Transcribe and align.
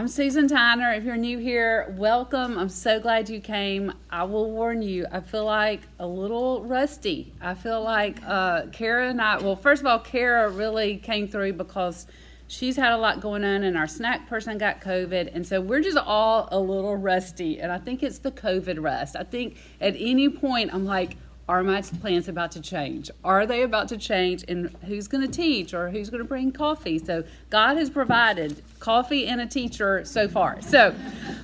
I'm 0.00 0.08
Susan 0.08 0.48
Tyner. 0.48 0.96
If 0.96 1.04
you're 1.04 1.18
new 1.18 1.36
here, 1.36 1.94
welcome. 1.98 2.56
I'm 2.56 2.70
so 2.70 2.98
glad 2.98 3.28
you 3.28 3.38
came. 3.38 3.92
I 4.08 4.24
will 4.24 4.50
warn 4.50 4.80
you, 4.80 5.04
I 5.12 5.20
feel 5.20 5.44
like 5.44 5.82
a 5.98 6.06
little 6.06 6.64
rusty. 6.64 7.34
I 7.38 7.52
feel 7.52 7.82
like 7.82 8.18
uh, 8.26 8.68
Kara 8.72 9.10
and 9.10 9.20
I, 9.20 9.36
well, 9.36 9.56
first 9.56 9.82
of 9.82 9.86
all, 9.86 9.98
Kara 9.98 10.48
really 10.48 10.96
came 10.96 11.28
through 11.28 11.52
because 11.52 12.06
she's 12.48 12.76
had 12.76 12.94
a 12.94 12.96
lot 12.96 13.20
going 13.20 13.44
on, 13.44 13.62
and 13.62 13.76
our 13.76 13.86
snack 13.86 14.26
person 14.26 14.56
got 14.56 14.80
COVID. 14.80 15.34
And 15.34 15.46
so 15.46 15.60
we're 15.60 15.82
just 15.82 15.98
all 15.98 16.48
a 16.50 16.58
little 16.58 16.96
rusty. 16.96 17.60
And 17.60 17.70
I 17.70 17.76
think 17.76 18.02
it's 18.02 18.20
the 18.20 18.32
COVID 18.32 18.82
rust. 18.82 19.16
I 19.16 19.24
think 19.24 19.58
at 19.82 19.96
any 19.98 20.30
point, 20.30 20.72
I'm 20.72 20.86
like, 20.86 21.18
are 21.50 21.64
my 21.64 21.82
plans 21.82 22.28
about 22.28 22.52
to 22.52 22.60
change? 22.60 23.10
Are 23.24 23.44
they 23.44 23.62
about 23.62 23.88
to 23.88 23.98
change? 23.98 24.44
And 24.46 24.74
who's 24.86 25.08
going 25.08 25.26
to 25.28 25.32
teach 25.32 25.74
or 25.74 25.90
who's 25.90 26.08
going 26.08 26.22
to 26.22 26.28
bring 26.28 26.52
coffee? 26.52 26.98
So 26.98 27.24
God 27.50 27.76
has 27.76 27.90
provided 27.90 28.62
coffee 28.78 29.26
and 29.26 29.40
a 29.40 29.46
teacher 29.46 30.04
so 30.04 30.28
far. 30.28 30.62
So, 30.62 30.94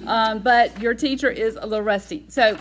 um, 0.07 0.39
but 0.39 0.81
your 0.81 0.95
teacher 0.95 1.29
is 1.29 1.57
a 1.57 1.67
little 1.67 1.85
rusty. 1.85 2.25
So 2.29 2.57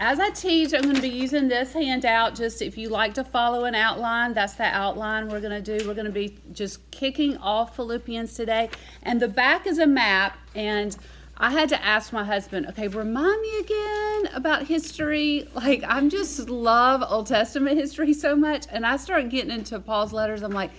as 0.00 0.18
I 0.18 0.30
teach, 0.30 0.74
I'm 0.74 0.82
going 0.82 0.96
to 0.96 1.02
be 1.02 1.08
using 1.08 1.46
this 1.46 1.72
handout. 1.72 2.34
Just 2.34 2.62
if 2.62 2.76
you 2.76 2.88
like 2.88 3.14
to 3.14 3.22
follow 3.22 3.64
an 3.64 3.76
outline, 3.76 4.34
that's 4.34 4.54
the 4.54 4.64
outline 4.64 5.28
we're 5.28 5.40
going 5.40 5.62
to 5.62 5.78
do. 5.78 5.86
We're 5.86 5.94
going 5.94 6.06
to 6.06 6.12
be 6.12 6.36
just 6.52 6.90
kicking 6.90 7.36
off 7.36 7.76
Philippians 7.76 8.34
today. 8.34 8.70
And 9.04 9.20
the 9.20 9.28
back 9.28 9.68
is 9.68 9.78
a 9.78 9.86
map. 9.86 10.36
And 10.56 10.96
I 11.40 11.50
had 11.50 11.68
to 11.68 11.84
ask 11.84 12.12
my 12.12 12.24
husband, 12.24 12.66
okay, 12.70 12.88
remind 12.88 13.40
me 13.40 13.58
again 13.60 14.34
about 14.34 14.66
history. 14.66 15.48
Like, 15.54 15.84
I'm 15.86 16.10
just 16.10 16.48
love 16.48 17.04
Old 17.08 17.28
Testament 17.28 17.78
history 17.78 18.12
so 18.12 18.34
much. 18.34 18.66
And 18.70 18.84
I 18.84 18.96
start 18.96 19.28
getting 19.28 19.52
into 19.52 19.78
Paul's 19.78 20.12
letters. 20.12 20.42
I'm 20.42 20.52
like, 20.52 20.72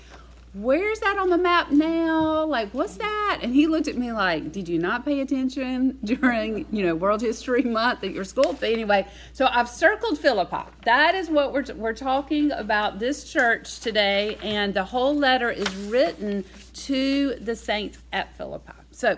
where's 0.54 1.00
that 1.00 1.18
on 1.18 1.30
the 1.30 1.38
map 1.38 1.72
now? 1.72 2.44
Like, 2.44 2.74
what's 2.74 2.98
that? 2.98 3.40
And 3.42 3.54
he 3.56 3.68
looked 3.68 3.88
at 3.88 3.96
me 3.96 4.12
like, 4.12 4.52
did 4.52 4.68
you 4.68 4.80
not 4.80 5.06
pay 5.06 5.22
attention 5.22 5.98
during, 6.04 6.66
you 6.72 6.86
know, 6.86 6.94
World 6.94 7.22
History 7.22 7.64
Month 7.64 8.04
at 8.04 8.12
your 8.12 8.26
school? 8.26 8.58
But 8.60 8.72
anyway, 8.72 9.08
so 9.32 9.48
I've 9.48 9.70
circled 9.70 10.20
Philippi. 10.20 10.70
That 10.84 11.16
is 11.16 11.30
what 11.30 11.54
we're, 11.54 11.66
we're 11.76 11.94
talking 11.94 12.52
about 12.52 13.00
this 13.00 13.32
church 13.32 13.80
today. 13.80 14.38
And 14.44 14.74
the 14.74 14.84
whole 14.84 15.16
letter 15.16 15.50
is 15.50 15.74
written 15.76 16.44
to 16.74 17.36
the 17.36 17.56
saints 17.56 18.00
at 18.12 18.36
Philippi. 18.36 18.74
So, 18.92 19.18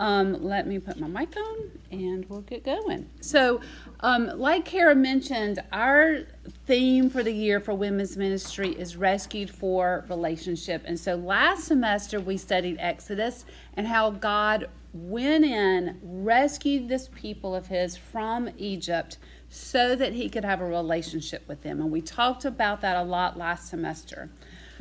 um, 0.00 0.42
let 0.42 0.66
me 0.66 0.78
put 0.78 0.98
my 0.98 1.06
mic 1.06 1.36
on 1.36 1.70
and 1.90 2.24
we'll 2.30 2.40
get 2.40 2.64
going. 2.64 3.10
So, 3.20 3.60
um, 4.00 4.32
like 4.38 4.64
Kara 4.64 4.94
mentioned, 4.94 5.62
our 5.72 6.20
theme 6.66 7.10
for 7.10 7.22
the 7.22 7.32
year 7.32 7.60
for 7.60 7.74
women's 7.74 8.16
ministry 8.16 8.70
is 8.70 8.96
rescued 8.96 9.50
for 9.50 10.06
relationship. 10.08 10.82
And 10.86 10.98
so 10.98 11.16
last 11.16 11.64
semester 11.64 12.18
we 12.18 12.38
studied 12.38 12.78
Exodus 12.80 13.44
and 13.74 13.86
how 13.86 14.08
God 14.08 14.70
went 14.94 15.44
in, 15.44 16.00
rescued 16.02 16.88
this 16.88 17.10
people 17.14 17.54
of 17.54 17.66
his 17.66 17.98
from 17.98 18.48
Egypt 18.56 19.18
so 19.50 19.94
that 19.94 20.14
he 20.14 20.30
could 20.30 20.46
have 20.46 20.62
a 20.62 20.66
relationship 20.66 21.46
with 21.46 21.60
them. 21.60 21.78
And 21.78 21.90
we 21.90 22.00
talked 22.00 22.46
about 22.46 22.80
that 22.80 22.96
a 22.96 23.02
lot 23.02 23.36
last 23.36 23.68
semester. 23.68 24.30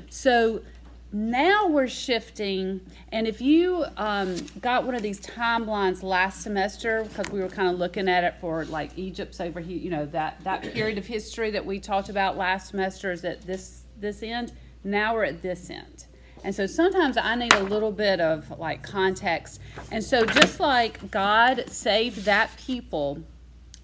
So, 0.10 0.62
now 1.12 1.68
we're 1.68 1.88
shifting 1.88 2.82
and 3.12 3.28
if 3.28 3.42
you 3.42 3.84
um, 3.98 4.36
got 4.62 4.86
one 4.86 4.94
of 4.94 5.02
these 5.02 5.20
timelines 5.20 6.04
last 6.04 6.42
semester 6.42 7.04
because 7.04 7.32
we 7.32 7.40
were 7.40 7.50
kind 7.50 7.68
of 7.68 7.80
looking 7.80 8.08
at 8.08 8.24
it 8.24 8.36
for 8.40 8.66
like 8.66 8.96
egypt's 8.98 9.42
over 9.42 9.60
here 9.60 9.78
you 9.78 9.90
know 9.90 10.06
that 10.06 10.40
that 10.44 10.62
period 10.74 10.98
of 10.98 11.06
history 11.08 11.50
that 11.50 11.66
we 11.66 11.80
talked 11.80 12.10
about 12.10 12.38
last 12.38 12.70
semester 12.70 13.12
is 13.12 13.26
at 13.26 13.42
this 13.42 13.80
this 14.00 14.24
end. 14.24 14.54
Now 14.84 15.14
we're 15.14 15.26
at 15.26 15.42
this 15.42 15.70
end. 15.70 16.06
And 16.44 16.56
so 16.56 16.66
sometimes 16.66 17.18
i 17.18 17.36
need 17.36 17.54
a 17.54 17.64
little 17.64 17.92
bit 17.92 18.22
of 18.22 18.58
like 18.58 18.82
context. 18.82 19.60
And 19.92 20.04
so 20.04 20.26
just 20.26 20.60
like 20.60 21.12
god 21.12 21.66
saved 21.70 22.26
that 22.26 22.56
people 22.58 23.20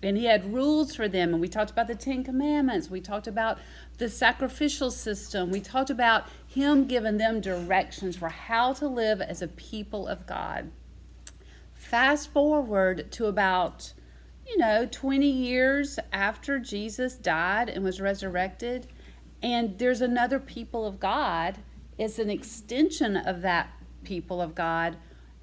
and 0.05 0.17
he 0.17 0.25
had 0.25 0.53
rules 0.53 0.95
for 0.95 1.07
them 1.07 1.33
and 1.33 1.41
we 1.41 1.47
talked 1.47 1.71
about 1.71 1.87
the 1.87 1.95
ten 1.95 2.23
commandments 2.23 2.89
we 2.89 3.01
talked 3.01 3.27
about 3.27 3.57
the 3.97 4.07
sacrificial 4.07 4.91
system 4.91 5.51
we 5.51 5.59
talked 5.59 5.89
about 5.89 6.25
him 6.55 6.85
giving 6.85 7.17
them 7.17 7.41
directions 7.41 8.15
for 8.15 8.29
how 8.29 8.71
to 8.71 8.87
live 8.87 9.21
as 9.21 9.41
a 9.41 9.47
people 9.47 10.07
of 10.07 10.25
God. 10.25 10.71
Fast 11.73 12.31
forward 12.31 13.11
to 13.11 13.25
about, 13.25 13.91
you 14.47 14.57
know, 14.57 14.87
20 14.89 15.29
years 15.29 15.99
after 16.13 16.57
Jesus 16.57 17.15
died 17.15 17.67
and 17.67 17.83
was 17.83 17.99
resurrected, 17.99 18.87
and 19.43 19.77
there's 19.77 19.99
another 19.99 20.39
people 20.39 20.87
of 20.87 20.99
God. 20.99 21.57
It's 21.97 22.19
an 22.19 22.29
extension 22.29 23.17
of 23.17 23.41
that 23.41 23.69
people 24.05 24.41
of 24.41 24.55
God, 24.55 24.95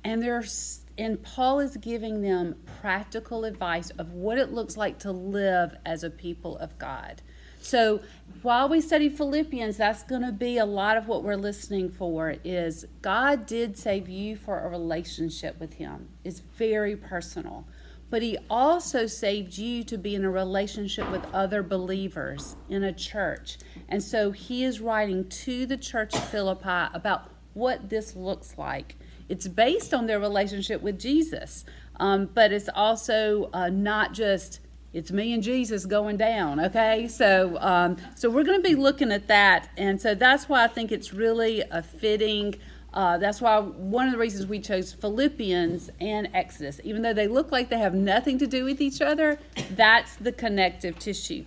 and 0.03 0.23
there's 0.23 0.81
and 0.99 1.23
Paul 1.23 1.61
is 1.61 1.77
giving 1.77 2.23
them 2.23 2.57
practical 2.81 3.45
advice 3.45 3.91
of 3.91 4.13
what 4.13 4.39
it 4.39 4.53
looks 4.53 4.77
like 4.77 4.99
to 5.01 5.13
live 5.13 5.75
as 5.85 6.05
a 6.05 6.11
people 6.11 6.57
of 6.59 6.79
God. 6.79 7.23
So 7.63 8.01
while 8.43 8.69
we 8.69 8.81
study 8.81 9.09
Philippians, 9.09 9.77
that's 9.77 10.03
going 10.03 10.23
to 10.23 10.33
be 10.33 10.59
a 10.59 10.65
lot 10.65 10.97
of 10.97 11.07
what 11.07 11.23
we're 11.23 11.37
listening 11.37 11.91
for 11.91 12.35
is 12.45 12.85
God 13.01 13.47
did 13.47 13.79
save 13.79 14.09
you 14.09 14.37
for 14.37 14.59
a 14.59 14.69
relationship 14.69 15.61
with 15.61 15.75
him. 15.75 16.09
It's 16.25 16.41
very 16.41 16.97
personal. 16.97 17.65
But 18.11 18.21
he 18.21 18.37
also 18.51 19.07
saved 19.07 19.57
you 19.57 19.85
to 19.85 19.97
be 19.97 20.15
in 20.15 20.25
a 20.25 20.31
relationship 20.31 21.11
with 21.11 21.25
other 21.33 21.63
believers 21.63 22.57
in 22.69 22.85
a 22.85 22.93
church. 22.93 23.57
And 23.89 24.03
so 24.03 24.33
he 24.33 24.65
is 24.65 24.81
writing 24.81 25.29
to 25.29 25.65
the 25.65 25.79
church 25.79 26.15
of 26.15 26.29
Philippi 26.29 26.91
about 26.93 27.31
what 27.55 27.89
this 27.89 28.15
looks 28.15 28.59
like. 28.59 28.97
It's 29.29 29.49
based 29.49 29.95
on 29.95 30.07
their 30.07 30.21
relationship 30.21 30.83
with 30.83 30.99
Jesus, 30.99 31.65
um, 31.99 32.29
but 32.33 32.53
it's 32.53 32.69
also 32.75 33.51
uh, 33.53 33.69
not 33.69 34.13
just 34.13 34.61
it's 34.93 35.11
me 35.11 35.33
and 35.33 35.43
Jesus 35.43 35.87
going 35.87 36.19
down. 36.19 36.61
Okay, 36.61 37.09
so 37.09 37.57
um, 37.61 37.97
so 38.15 38.29
we're 38.29 38.45
going 38.45 38.63
to 38.63 38.69
be 38.69 38.75
looking 38.75 39.11
at 39.11 39.29
that, 39.29 39.71
and 39.77 40.01
so 40.01 40.15
that's 40.15 40.49
why 40.49 40.65
I 40.65 40.69
think 40.69 40.93
it's 40.93 41.13
really 41.13 41.63
a 41.71 41.83
fitting. 41.83 42.57
Uh, 42.93 43.17
that's 43.17 43.41
why 43.41 43.59
one 43.59 44.07
of 44.07 44.13
the 44.13 44.19
reasons 44.19 44.47
we 44.47 44.61
chose 44.61 44.93
Philippians 44.93 45.89
and 45.99 46.29
Exodus, 46.35 46.79
even 46.85 47.01
though 47.01 47.15
they 47.15 47.27
look 47.27 47.51
like 47.51 47.71
they 47.71 47.79
have 47.79 47.95
nothing 47.95 48.37
to 48.39 48.47
do 48.47 48.65
with 48.65 48.83
each 48.83 49.01
other, 49.01 49.39
that's 49.71 50.17
the 50.17 50.31
connective 50.31 50.99
tissue. 50.99 51.47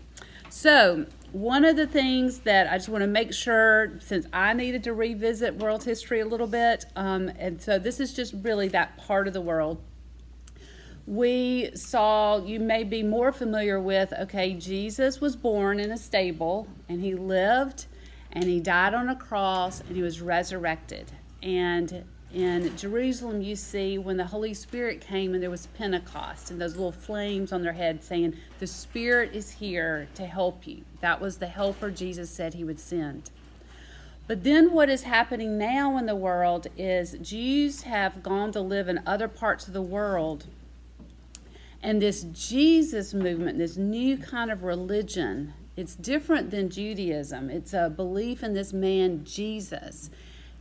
So 0.50 1.06
one 1.36 1.66
of 1.66 1.76
the 1.76 1.88
things 1.88 2.40
that 2.40 2.72
I 2.72 2.78
just 2.78 2.90
want 2.90 3.02
to 3.02 3.08
make 3.08 3.34
sure, 3.34 4.00
since 4.00 4.26
I 4.32 4.54
needed 4.54 4.84
to 4.86 4.94
revisit 4.94 5.56
world 5.56 5.84
history 5.84 6.22
a 6.22 6.26
little 6.26 6.48
bit, 6.48 6.86
um, 6.96 7.30
and 7.38 7.62
so 7.62 7.78
this 7.78 8.00
is 8.00 8.14
just 8.14 8.34
really 8.42 8.70
that 8.70 8.98
part 8.98 9.28
of 9.28 9.34
the 9.34 9.42
world 9.42 9.82
we 11.08 11.70
saw, 11.76 12.44
you 12.44 12.60
may 12.60 12.84
be 12.84 13.04
more 13.04 13.32
familiar 13.32 13.80
with, 13.80 14.12
okay, 14.14 14.54
Jesus 14.54 15.22
was 15.22 15.36
born 15.36 15.80
in 15.80 15.92
a 15.92 15.98
stable 15.98 16.68
and 16.90 17.02
he 17.02 17.14
lived 17.14 17.86
and 18.32 18.46
he 18.46 18.60
died 18.60 18.94
on 18.94 19.10
a 19.10 19.16
cross 19.16 19.82
and 19.82 19.96
he 19.96 20.02
was 20.02 20.20
resurrected. 20.20 21.12
And 21.44 22.06
in 22.34 22.76
Jerusalem, 22.76 23.42
you 23.42 23.56
see 23.56 23.98
when 23.98 24.18
the 24.18 24.26
Holy 24.26 24.54
Spirit 24.54 25.00
came 25.00 25.34
and 25.34 25.44
there 25.44 25.52
was 25.52 25.68
Pentecost 25.68 26.50
and 26.50 26.60
those 26.60 26.76
little 26.76 26.92
flames 26.92 27.54
on 27.54 27.62
their 27.62 27.74
head 27.74 28.04
saying, 28.04 28.36
The 28.60 28.68
Spirit 28.68 29.34
is 29.34 29.52
here 29.52 30.08
to 30.16 30.26
help 30.26 30.66
you. 30.66 30.84
That 31.06 31.22
was 31.22 31.38
the 31.38 31.46
helper 31.46 31.92
Jesus 31.92 32.32
said 32.32 32.56
he 32.56 32.64
would 32.64 32.80
send. 32.80 33.30
But 34.26 34.44
then 34.44 34.74
what 34.74 34.90
is 34.90 35.04
happening 35.04 35.56
now 35.56 36.00
in 36.00 36.08
the 36.08 36.16
world 36.16 36.66
is 36.76 37.16
Jews 37.22 37.84
have 37.84 38.24
gone 38.24 38.52
to 38.54 38.60
live 38.60 38.88
in 38.88 39.04
other 39.06 39.28
parts 39.28 39.68
of 39.68 39.74
the 39.74 39.84
world 39.84 40.48
and 41.84 42.02
this 42.02 42.24
Jesus 42.24 43.14
movement, 43.14 43.60
this 43.60 43.78
new 43.78 44.18
kind 44.18 44.50
of 44.50 44.64
religion, 44.64 45.54
it's 45.78 45.94
different 45.94 46.50
than 46.50 46.72
Judaism. 46.72 47.52
It's 47.52 47.74
a 47.74 47.88
belief 47.88 48.42
in 48.42 48.56
this 48.56 48.74
man, 48.74 49.26
Jesus. 49.26 50.10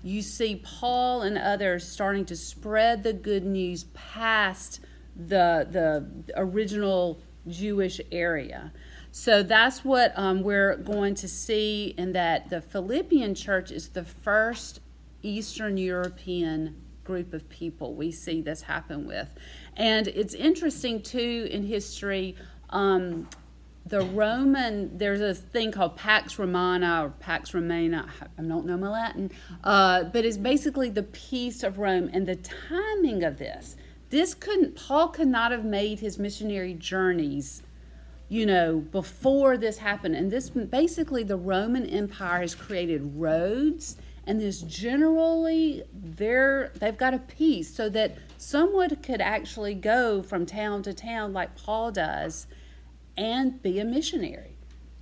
You 0.02 0.20
see 0.20 0.56
Paul 0.62 1.22
and 1.22 1.38
others 1.38 1.88
starting 1.88 2.26
to 2.26 2.36
spread 2.36 3.02
the 3.02 3.14
good 3.14 3.46
news 3.46 3.84
past 3.94 4.80
the, 5.16 5.66
the 5.70 6.06
original 6.36 7.18
Jewish 7.48 7.98
area. 8.12 8.70
So 9.16 9.44
that's 9.44 9.84
what 9.84 10.12
um, 10.16 10.42
we're 10.42 10.74
going 10.74 11.14
to 11.14 11.28
see 11.28 11.94
in 11.96 12.14
that 12.14 12.50
the 12.50 12.60
Philippian 12.60 13.36
church 13.36 13.70
is 13.70 13.90
the 13.90 14.02
first 14.02 14.80
Eastern 15.22 15.76
European 15.76 16.74
group 17.04 17.32
of 17.32 17.48
people 17.48 17.94
we 17.94 18.10
see 18.10 18.42
this 18.42 18.62
happen 18.62 19.06
with. 19.06 19.28
And 19.76 20.08
it's 20.08 20.34
interesting 20.34 21.00
too 21.00 21.46
in 21.48 21.62
history. 21.62 22.34
Um, 22.70 23.28
the 23.86 24.00
Roman, 24.00 24.98
there's 24.98 25.20
a 25.20 25.32
thing 25.32 25.70
called 25.70 25.96
Pax 25.96 26.36
Romana 26.36 27.04
or 27.04 27.10
Pax 27.10 27.54
Romana. 27.54 28.08
I 28.36 28.42
don't 28.42 28.66
know 28.66 28.76
my 28.76 28.88
Latin, 28.88 29.30
uh, 29.62 30.02
but 30.02 30.24
it's 30.24 30.36
basically 30.36 30.90
the 30.90 31.04
peace 31.04 31.62
of 31.62 31.78
Rome 31.78 32.10
and 32.12 32.26
the 32.26 32.34
timing 32.34 33.22
of 33.22 33.38
this. 33.38 33.76
This 34.10 34.34
couldn't, 34.34 34.74
Paul 34.74 35.06
could 35.08 35.28
not 35.28 35.52
have 35.52 35.64
made 35.64 36.00
his 36.00 36.18
missionary 36.18 36.74
journeys, 36.74 37.62
you 38.34 38.46
know, 38.46 38.80
before 38.80 39.56
this 39.56 39.78
happened. 39.78 40.16
And 40.16 40.28
this 40.28 40.50
basically, 40.50 41.22
the 41.22 41.36
Roman 41.36 41.86
Empire 41.86 42.40
has 42.40 42.54
created 42.54 43.12
roads 43.14 43.96
and 44.26 44.40
this 44.40 44.60
generally 44.62 45.82
they're 45.92 46.72
they've 46.80 46.96
got 46.96 47.14
a 47.14 47.18
peace 47.18 47.72
so 47.72 47.88
that 47.90 48.16
someone 48.38 48.96
could 48.96 49.20
actually 49.20 49.74
go 49.74 50.22
from 50.22 50.46
town 50.46 50.82
to 50.82 50.94
town 50.94 51.32
like 51.32 51.54
Paul 51.56 51.92
does 51.92 52.46
and 53.16 53.62
be 53.62 53.78
a 53.78 53.84
missionary. 53.84 54.56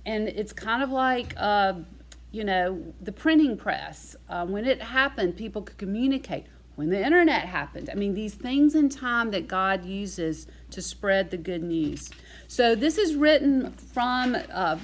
And 0.05 0.27
it's 0.27 0.53
kind 0.53 0.83
of 0.83 0.89
like 0.91 1.33
uh, 1.37 1.73
you 2.31 2.43
know 2.43 2.93
the 3.01 3.11
printing 3.11 3.57
press. 3.57 4.15
Uh, 4.29 4.45
when 4.45 4.65
it 4.65 4.81
happened, 4.81 5.37
people 5.37 5.61
could 5.61 5.77
communicate. 5.77 6.45
When 6.75 6.89
the 6.89 7.03
internet 7.03 7.45
happened, 7.45 7.89
I 7.91 7.95
mean 7.95 8.13
these 8.13 8.33
things 8.35 8.75
in 8.75 8.89
time 8.89 9.31
that 9.31 9.47
God 9.47 9.85
uses 9.85 10.47
to 10.73 10.81
spread 10.81 11.31
the 11.31 11.37
good 11.37 11.63
news. 11.63 12.11
So 12.47 12.75
this 12.75 12.97
is 12.97 13.15
written 13.15 13.71
from 13.71 14.37
uh, 14.51 14.77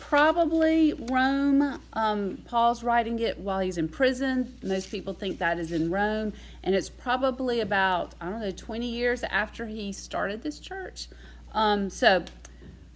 probably 0.00 0.92
Rome. 0.92 1.80
Um, 1.92 2.38
Paul's 2.46 2.82
writing 2.82 3.18
it 3.20 3.38
while 3.38 3.60
he's 3.60 3.78
in 3.78 3.88
prison. 3.88 4.58
Most 4.62 4.90
people 4.90 5.14
think 5.14 5.38
that 5.38 5.58
is 5.58 5.70
in 5.70 5.90
Rome, 5.90 6.32
and 6.64 6.74
it's 6.74 6.88
probably 6.88 7.60
about 7.60 8.14
I 8.20 8.28
don't 8.28 8.40
know 8.40 8.50
20 8.50 8.86
years 8.86 9.22
after 9.24 9.66
he 9.66 9.92
started 9.92 10.42
this 10.42 10.58
church. 10.58 11.08
Um, 11.52 11.90
so 11.90 12.24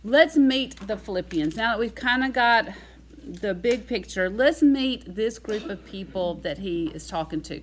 let's 0.02 0.36
meet 0.36 0.76
the 0.86 0.96
Philippians. 0.96 1.56
Now 1.56 1.72
that 1.72 1.78
we've 1.78 1.94
kind 1.94 2.24
of 2.24 2.32
got 2.32 2.68
the 3.24 3.54
big 3.54 3.86
picture, 3.86 4.30
let's 4.30 4.62
meet 4.62 5.14
this 5.14 5.38
group 5.38 5.66
of 5.66 5.84
people 5.84 6.34
that 6.36 6.58
he 6.58 6.86
is 6.88 7.06
talking 7.06 7.42
to. 7.42 7.62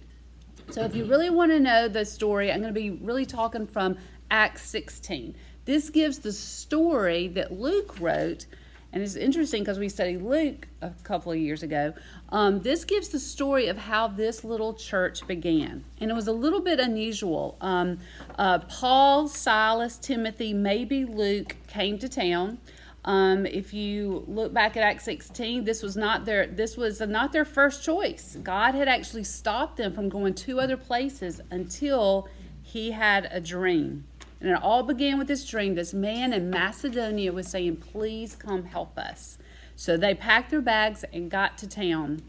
So 0.69 0.81
if 0.83 0.95
you 0.95 1.05
really 1.05 1.29
want 1.29 1.51
to 1.51 1.59
know 1.59 1.87
the 1.87 2.05
story, 2.05 2.51
I'm 2.51 2.61
going 2.61 2.73
to 2.73 2.79
be 2.79 2.89
really 2.89 3.25
talking 3.25 3.67
from 3.67 3.97
Acts 4.31 4.63
16. 4.69 5.35
This 5.65 5.89
gives 5.89 6.19
the 6.19 6.33
story 6.33 7.27
that 7.29 7.53
Luke 7.53 7.99
wrote, 7.99 8.45
and 8.91 9.01
it's 9.01 9.15
interesting 9.15 9.63
because 9.63 9.79
we 9.79 9.87
studied 9.87 10.21
Luke 10.21 10.67
a 10.81 10.91
couple 11.03 11.31
of 11.31 11.37
years 11.37 11.63
ago. 11.63 11.93
Um, 12.29 12.61
this 12.61 12.83
gives 12.83 13.09
the 13.09 13.19
story 13.19 13.67
of 13.67 13.77
how 13.77 14.07
this 14.07 14.43
little 14.43 14.73
church 14.73 15.25
began, 15.25 15.85
and 15.99 16.11
it 16.11 16.13
was 16.13 16.27
a 16.27 16.33
little 16.33 16.61
bit 16.61 16.79
unusual. 16.79 17.57
Um, 17.61 17.99
uh, 18.37 18.59
Paul, 18.59 19.27
Silas, 19.27 19.97
Timothy, 19.97 20.53
maybe 20.53 21.05
Luke 21.05 21.55
came 21.67 21.97
to 21.99 22.09
town. 22.09 22.59
Um, 23.05 23.45
if 23.45 23.73
you 23.73 24.23
look 24.27 24.53
back 24.53 24.77
at 24.77 24.83
Acts 24.83 25.03
16, 25.05 25.65
this 25.65 25.83
was 25.83 25.97
not 25.97 26.25
their 26.25 26.47
this 26.47 26.77
was 26.77 27.01
not 27.01 27.33
their 27.33 27.45
first 27.45 27.83
choice. 27.83 28.37
God 28.41 28.75
had 28.75 28.87
actually 28.87 29.25
stopped 29.25 29.77
them 29.77 29.93
from 29.93 30.07
going 30.07 30.33
to 30.35 30.59
other 30.59 30.77
places 30.77 31.41
until 31.51 32.29
he 32.61 32.91
had 32.91 33.27
a 33.31 33.41
dream. 33.41 34.05
And 34.43 34.51
it 34.51 34.61
all 34.61 34.83
began 34.83 35.17
with 35.17 35.29
this 35.29 35.45
dream. 35.45 35.75
This 35.75 35.93
man 35.93 36.33
in 36.33 36.49
Macedonia 36.49 37.31
was 37.31 37.47
saying, 37.47 37.77
Please 37.77 38.35
come 38.35 38.65
help 38.65 38.97
us. 38.97 39.37
So 39.77 39.95
they 39.95 40.13
packed 40.13 40.51
their 40.51 40.61
bags 40.61 41.05
and 41.13 41.31
got 41.31 41.57
to 41.59 41.67
town. 41.67 42.21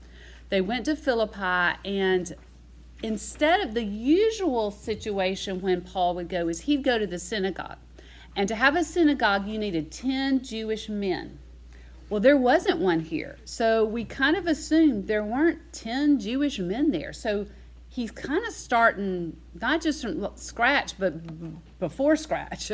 They 0.48 0.60
went 0.60 0.84
to 0.84 0.94
Philippi, 0.94 1.76
and 1.84 2.32
instead 3.02 3.60
of 3.60 3.74
the 3.74 3.82
usual 3.82 4.70
situation 4.70 5.60
when 5.60 5.80
Paul 5.80 6.14
would 6.14 6.28
go, 6.28 6.48
is 6.48 6.60
he'd 6.60 6.84
go 6.84 6.98
to 6.98 7.06
the 7.06 7.18
synagogue. 7.18 7.78
And 8.36 8.48
to 8.48 8.54
have 8.54 8.76
a 8.76 8.84
synagogue, 8.84 9.48
you 9.48 9.58
needed 9.58 9.90
10 9.90 10.44
Jewish 10.44 10.88
men. 10.88 11.40
Well, 12.08 12.20
there 12.20 12.36
wasn't 12.36 12.78
one 12.78 13.00
here. 13.00 13.38
So 13.44 13.84
we 13.84 14.04
kind 14.04 14.36
of 14.36 14.46
assumed 14.46 15.08
there 15.08 15.24
weren't 15.24 15.72
10 15.72 16.20
Jewish 16.20 16.60
men 16.60 16.92
there. 16.92 17.12
So 17.12 17.46
he's 17.88 18.10
kind 18.10 18.44
of 18.44 18.52
starting 18.52 19.36
not 19.60 19.80
just 19.80 20.02
from 20.02 20.28
scratch, 20.36 20.98
but 20.98 21.14
before 21.84 22.16
scratch. 22.16 22.72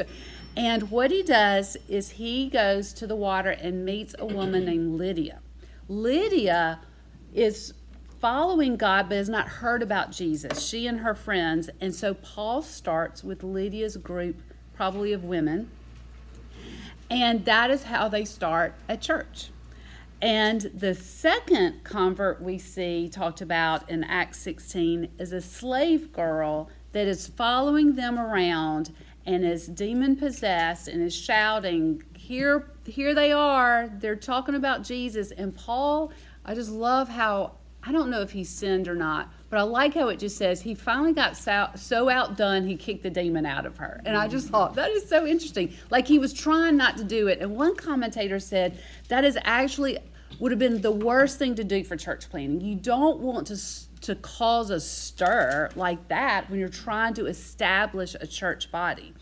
And 0.57 0.89
what 0.89 1.11
he 1.11 1.25
does 1.25 1.77
is 1.89 2.11
he 2.11 2.49
goes 2.49 2.93
to 2.93 3.09
the 3.09 3.17
water 3.17 3.51
and 3.51 3.85
meets 3.85 4.15
a 4.21 4.25
woman 4.25 4.67
named 4.67 4.95
Lydia. 4.95 5.41
Lydia 5.89 6.79
is 7.35 7.75
following 8.21 8.77
God 8.77 9.09
but 9.09 9.17
has 9.17 9.29
not 9.29 9.49
heard 9.49 9.83
about 9.83 10.13
Jesus, 10.13 10.65
she 10.65 10.87
and 10.87 11.01
her 11.01 11.15
friends. 11.15 11.69
And 11.81 11.93
so 11.93 12.15
Paul 12.15 12.63
starts 12.63 13.25
with 13.25 13.43
Lydia's 13.43 13.97
group, 13.97 14.43
probably 14.75 15.13
of 15.13 15.25
women. 15.25 15.71
And 17.11 17.45
that 17.47 17.73
is 17.73 17.85
how 17.85 18.07
they 18.07 18.25
start 18.25 18.75
a 18.89 18.97
church. 18.97 19.51
And 20.23 20.71
the 20.73 20.95
second 20.95 21.83
convert 21.83 22.41
we 22.41 22.59
see 22.59 23.09
talked 23.09 23.41
about 23.41 23.91
in 23.91 24.05
Acts 24.05 24.39
16 24.39 25.09
is 25.19 25.33
a 25.33 25.41
slave 25.41 26.13
girl 26.13 26.71
that 26.93 27.07
is 27.07 27.27
following 27.27 27.95
them 27.95 28.19
around 28.19 28.93
and 29.27 29.45
is 29.45 29.67
demon 29.67 30.17
possessed 30.17 30.89
and 30.89 31.03
is 31.03 31.15
shouting, 31.15 32.03
Here, 32.17 32.71
here 32.87 33.15
they 33.15 33.33
are. 33.33 33.91
They're 33.99 34.17
talking 34.17 34.55
about 34.55 34.83
Jesus. 34.83 35.31
And 35.31 35.55
Paul, 35.55 36.13
I 36.45 36.55
just 36.55 36.71
love 36.71 37.09
how, 37.09 37.53
I 37.83 37.93
don't 37.93 38.11
know 38.11 38.23
if 38.23 38.31
he 38.33 38.45
sinned 38.45 38.89
or 38.89 38.95
not, 38.95 39.33
but 39.51 39.59
I 39.59 39.63
like 39.63 39.95
how 39.95 40.09
it 40.09 40.19
just 40.19 40.37
says 40.37 40.63
he 40.63 40.75
finally 40.75 41.13
got 41.13 41.37
so, 41.37 41.69
so 41.77 42.09
outdone, 42.09 42.67
he 42.67 42.77
kicked 42.77 43.03
the 43.03 43.11
demon 43.11 43.47
out 43.47 43.67
of 43.67 43.77
her. 43.77 44.01
And 44.05 44.17
I 44.17 44.27
just 44.27 44.47
mm-hmm. 44.47 44.53
thought, 44.53 44.75
that 44.77 44.91
is 44.91 45.09
so 45.09 45.27
interesting. 45.27 45.75
Like 45.91 46.07
he 46.07 46.19
was 46.19 46.33
trying 46.33 46.77
not 46.77 46.97
to 46.97 47.05
do 47.05 47.29
it. 47.29 47.41
And 47.41 47.57
one 47.57 47.77
commentator 47.77 48.39
said, 48.39 48.83
that 49.09 49.25
is 49.25 49.39
actually 49.43 49.99
would 50.39 50.53
have 50.53 50.59
been 50.59 50.81
the 50.81 50.91
worst 50.91 51.39
thing 51.39 51.55
to 51.57 51.65
do 51.65 51.85
for 51.85 51.97
church 51.97 52.31
planning. 52.31 52.61
You 52.61 52.75
don't 52.75 53.21
want 53.21 53.49
to 53.49 53.57
to 54.03 54.15
cause 54.15 54.71
a 54.71 54.81
stir 54.81 55.71
like 55.77 56.09
that 56.09 56.49
when 56.51 56.59
you're 56.59 56.69
trying 56.69 57.15
to 57.15 57.27
establish 57.27 58.15
a 58.21 58.27
church 58.27 58.71
body. 58.73 59.13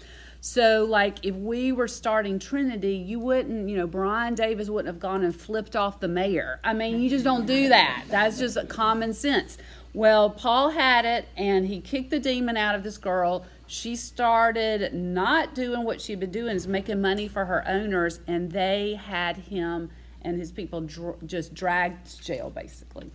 So, 0.40 0.84
like, 0.84 1.24
if 1.26 1.34
we 1.34 1.72
were 1.72 1.88
starting 1.88 2.38
Trinity, 2.38 2.94
you 2.94 3.18
wouldn't, 3.18 3.68
you 3.68 3.76
know, 3.76 3.88
Brian 3.88 4.34
Davis 4.34 4.70
wouldn't 4.70 4.86
have 4.86 5.00
gone 5.00 5.24
and 5.24 5.34
flipped 5.34 5.74
off 5.74 5.98
the 5.98 6.06
mayor. 6.06 6.60
I 6.62 6.74
mean, 6.74 7.00
you 7.00 7.10
just 7.10 7.24
don't 7.24 7.44
do 7.44 7.68
that. 7.70 8.04
That's 8.08 8.38
just 8.38 8.56
common 8.68 9.12
sense. 9.12 9.58
Well, 9.94 10.30
Paul 10.30 10.70
had 10.70 11.04
it, 11.04 11.28
and 11.36 11.66
he 11.66 11.80
kicked 11.80 12.10
the 12.10 12.20
demon 12.20 12.56
out 12.56 12.76
of 12.76 12.84
this 12.84 12.98
girl. 12.98 13.46
She 13.66 13.96
started 13.96 14.94
not 14.94 15.56
doing 15.56 15.82
what 15.82 16.00
she'd 16.00 16.20
been 16.20 16.30
doing, 16.30 16.54
is 16.54 16.68
making 16.68 17.00
money 17.00 17.26
for 17.26 17.46
her 17.46 17.66
owners, 17.66 18.20
and 18.28 18.52
they 18.52 18.94
had 18.94 19.36
him 19.36 19.90
and 20.22 20.38
his 20.38 20.52
people 20.52 20.82
dr- 20.82 21.26
just 21.26 21.52
dragged 21.54 22.06
to 22.06 22.22
jail, 22.22 22.50
basically. 22.50 23.10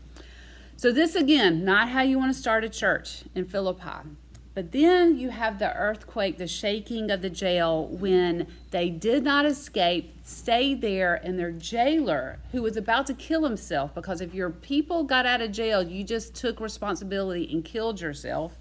So, 0.76 0.92
this 0.92 1.16
again, 1.16 1.64
not 1.64 1.90
how 1.90 2.02
you 2.02 2.18
want 2.18 2.34
to 2.34 2.40
start 2.40 2.64
a 2.64 2.70
church 2.70 3.24
in 3.36 3.46
Philippi. 3.46 4.10
But 4.56 4.72
then 4.72 5.18
you 5.18 5.30
have 5.30 5.58
the 5.58 5.76
earthquake, 5.76 6.38
the 6.38 6.48
shaking 6.48 7.10
of 7.10 7.24
the 7.24 7.30
jail 7.30 7.88
when 7.88 8.48
they 8.70 8.90
did 8.90 9.24
not 9.24 9.46
escape, 9.46 10.14
stayed 10.24 10.82
there, 10.82 11.16
and 11.16 11.40
their 11.40 11.52
jailer, 11.52 12.40
who 12.52 12.62
was 12.62 12.78
about 12.78 13.08
to 13.08 13.16
kill 13.16 13.44
himself, 13.44 13.96
because 13.96 14.22
if 14.22 14.34
your 14.34 14.52
people 14.52 15.06
got 15.06 15.26
out 15.26 15.42
of 15.42 15.52
jail, 15.52 15.82
you 15.82 16.04
just 16.04 16.36
took 16.36 16.60
responsibility 16.60 17.50
and 17.52 17.66
killed 17.66 18.00
yourself. 18.00 18.58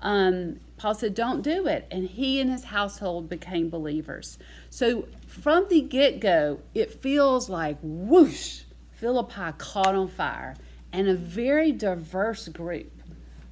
Um, 0.00 0.60
Paul 0.78 0.94
said, 0.94 1.14
Don't 1.14 1.42
do 1.42 1.66
it. 1.66 1.86
And 1.90 2.08
he 2.08 2.40
and 2.40 2.50
his 2.50 2.64
household 2.64 3.28
became 3.28 3.68
believers. 3.68 4.38
So 4.70 5.06
from 5.26 5.68
the 5.68 5.82
get 5.82 6.20
go, 6.20 6.60
it 6.74 7.02
feels 7.02 7.50
like 7.50 7.76
whoosh, 7.82 8.62
Philippi 8.92 9.52
caught 9.58 9.94
on 9.94 10.08
fire. 10.08 10.56
And 10.96 11.08
a 11.08 11.14
very 11.14 11.72
diverse 11.72 12.48
group. 12.48 12.90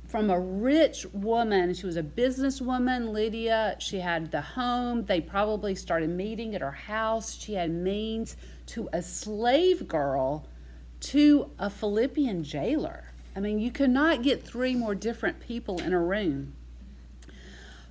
From 0.09 0.31
a 0.31 0.41
rich 0.41 1.05
woman, 1.13 1.75
she 1.75 1.85
was 1.85 1.99
a 1.99 2.03
businesswoman, 2.03 3.13
Lydia. 3.13 3.77
She 3.81 3.99
had 4.01 4.31
the 4.31 4.41
home. 4.41 5.05
They 5.05 5.21
probably 5.21 5.75
started 5.75 6.09
meeting 6.09 6.55
at 6.55 6.63
her 6.63 6.73
house. 6.73 7.35
She 7.35 7.53
had 7.53 7.71
means 7.71 8.39
to 8.69 8.89
a 8.95 9.03
slave 9.03 9.87
girl 9.87 10.49
to 11.01 11.51
a 11.59 11.69
Philippian 11.69 12.45
jailer. 12.45 13.13
I 13.37 13.41
mean, 13.41 13.59
you 13.59 13.71
could 13.71 13.91
not 13.91 14.23
get 14.23 14.43
three 14.43 14.75
more 14.75 14.95
different 14.95 15.39
people 15.41 15.83
in 15.83 15.93
a 15.93 16.01
room. 16.01 16.55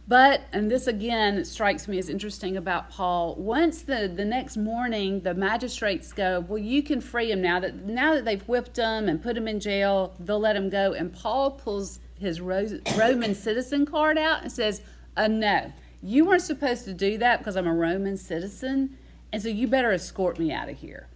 But, 0.06 0.42
and 0.52 0.70
this 0.70 0.88
again 0.88 1.46
strikes 1.46 1.88
me 1.88 1.98
as 1.98 2.10
interesting 2.10 2.58
about 2.58 2.90
Paul, 2.90 3.36
once 3.36 3.84
the, 3.84 4.12
the 4.14 4.26
next 4.26 4.58
morning 4.58 5.22
the 5.22 5.34
magistrates 5.34 6.12
go, 6.12 6.42
Well, 6.42 6.58
you 6.58 6.84
can 6.84 7.00
free 7.00 7.32
him 7.32 7.42
now 7.42 7.60
that 7.62 7.86
now 7.86 8.14
that 8.14 8.26
they've 8.26 8.48
whipped 8.48 8.78
him 8.78 9.08
and 9.08 9.24
put 9.24 9.38
him 9.38 9.48
in 9.48 9.62
jail, 9.62 10.14
they'll 10.20 10.40
let 10.40 10.58
him 10.58 10.70
go. 10.70 10.94
And 10.94 11.14
Paul 11.14 11.52
pulls 11.52 12.00
his 12.20 12.42
Roman 12.42 13.36
citizen 13.36 13.86
card 13.86 14.18
out 14.18 14.42
and 14.44 14.52
says, 14.52 14.82
uh, 15.16 15.28
No, 15.28 15.72
you 16.02 16.26
weren't 16.26 16.42
supposed 16.42 16.84
to 16.86 16.94
do 16.94 17.18
that 17.20 17.40
because 17.40 17.56
I'm 17.56 17.68
a 17.68 17.74
Roman 17.74 18.18
citizen, 18.18 18.98
and 19.32 19.42
so 19.42 19.48
you 19.48 19.68
better 19.68 19.94
escort 19.94 20.38
me 20.38 20.52
out 20.52 20.68
of 20.68 20.78
here. 20.78 21.08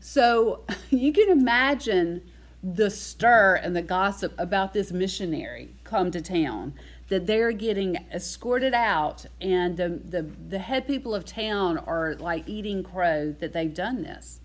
So 0.00 0.64
you 0.90 1.12
can 1.12 1.30
imagine 1.30 2.22
the 2.62 2.90
stir 2.90 3.56
and 3.56 3.74
the 3.74 3.82
gossip 3.82 4.34
about 4.38 4.72
this 4.72 4.92
missionary 4.92 5.74
come 5.84 6.10
to 6.10 6.20
town 6.20 6.74
that 7.08 7.26
they're 7.26 7.52
getting 7.52 7.96
escorted 8.12 8.74
out 8.74 9.26
and 9.40 9.76
the, 9.76 9.88
the, 9.88 10.22
the 10.48 10.58
head 10.58 10.86
people 10.86 11.14
of 11.14 11.24
town 11.24 11.78
are 11.78 12.14
like 12.14 12.48
eating 12.48 12.82
crow 12.82 13.34
that 13.40 13.52
they've 13.52 13.74
done 13.74 14.02
this. 14.02 14.40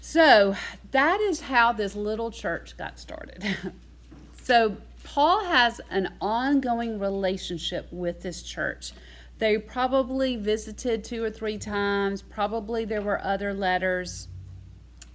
So 0.00 0.56
that 0.90 1.20
is 1.20 1.42
how 1.42 1.72
this 1.72 1.94
little 1.94 2.30
church 2.30 2.76
got 2.76 2.98
started. 2.98 3.44
So 4.42 4.76
paul 5.04 5.44
has 5.44 5.80
an 5.88 6.14
ongoing 6.20 6.98
relationship 6.98 7.86
with 7.92 8.22
this 8.22 8.42
church. 8.42 8.92
They 9.38 9.56
probably 9.56 10.36
visited 10.36 11.04
two 11.04 11.22
or 11.22 11.30
three 11.30 11.58
times. 11.58 12.22
Probably 12.22 12.84
there 12.84 13.02
were 13.02 13.22
other 13.22 13.54
letters. 13.54 14.28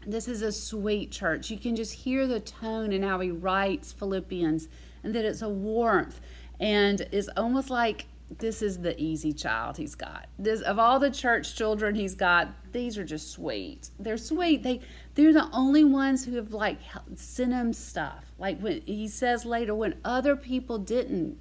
This 0.05 0.27
is 0.27 0.41
a 0.41 0.51
sweet 0.51 1.11
church. 1.11 1.49
You 1.49 1.57
can 1.57 1.75
just 1.75 1.93
hear 1.93 2.25
the 2.25 2.39
tone 2.39 2.93
and 2.93 3.03
how 3.03 3.19
he 3.19 3.31
writes 3.31 3.91
Philippians, 3.91 4.69
and 5.03 5.13
that 5.13 5.25
it's 5.25 5.41
a 5.41 5.49
warmth, 5.49 6.21
and 6.59 7.07
it's 7.11 7.29
almost 7.35 7.69
like 7.69 8.05
this 8.39 8.61
is 8.61 8.79
the 8.79 8.99
easy 9.01 9.31
child 9.31 9.77
he's 9.77 9.95
got. 9.95 10.27
This 10.37 10.61
of 10.61 10.77
all 10.79 10.99
the 10.99 11.11
church 11.11 11.55
children 11.55 11.95
he's 11.95 12.15
got, 12.15 12.49
these 12.73 12.97
are 12.97 13.05
just 13.05 13.31
sweet. 13.31 13.89
They're 13.99 14.17
sweet. 14.17 14.63
They 14.63 14.81
they're 15.15 15.33
the 15.33 15.49
only 15.53 15.83
ones 15.83 16.25
who 16.25 16.35
have 16.35 16.51
like 16.51 16.79
sent 17.15 17.53
him 17.53 17.73
stuff. 17.73 18.25
Like 18.37 18.59
when 18.59 18.81
he 18.81 19.07
says 19.07 19.45
later, 19.45 19.73
when 19.73 19.95
other 20.03 20.35
people 20.35 20.77
didn't, 20.77 21.39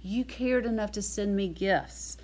you 0.00 0.24
cared 0.24 0.66
enough 0.66 0.92
to 0.92 1.02
send 1.02 1.36
me 1.36 1.48
gifts. 1.48 2.16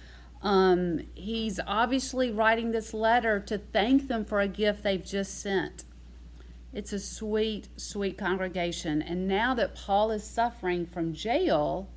Um, 0.43 1.01
he's 1.15 1.61
obviously 1.67 2.31
writing 2.31 2.71
this 2.71 2.95
letter 2.95 3.41
to 3.41 3.59
thank 3.59 4.09
them 4.09 4.25
for 4.25 4.41
a 4.41 4.49
gift 4.49 4.83
they've 4.83 5.05
just 5.05 5.41
sent. 5.41 5.85
It's 6.73 6.93
a 6.93 6.99
sweet, 6.99 7.69
sweet 7.77 8.17
congregation. 8.17 9.03
And 9.03 9.27
now 9.29 9.55
that 9.55 9.75
Paul 9.75 10.11
is 10.13 10.25
suffering 10.25 10.87
from 10.87 11.13
jail, 11.13 11.89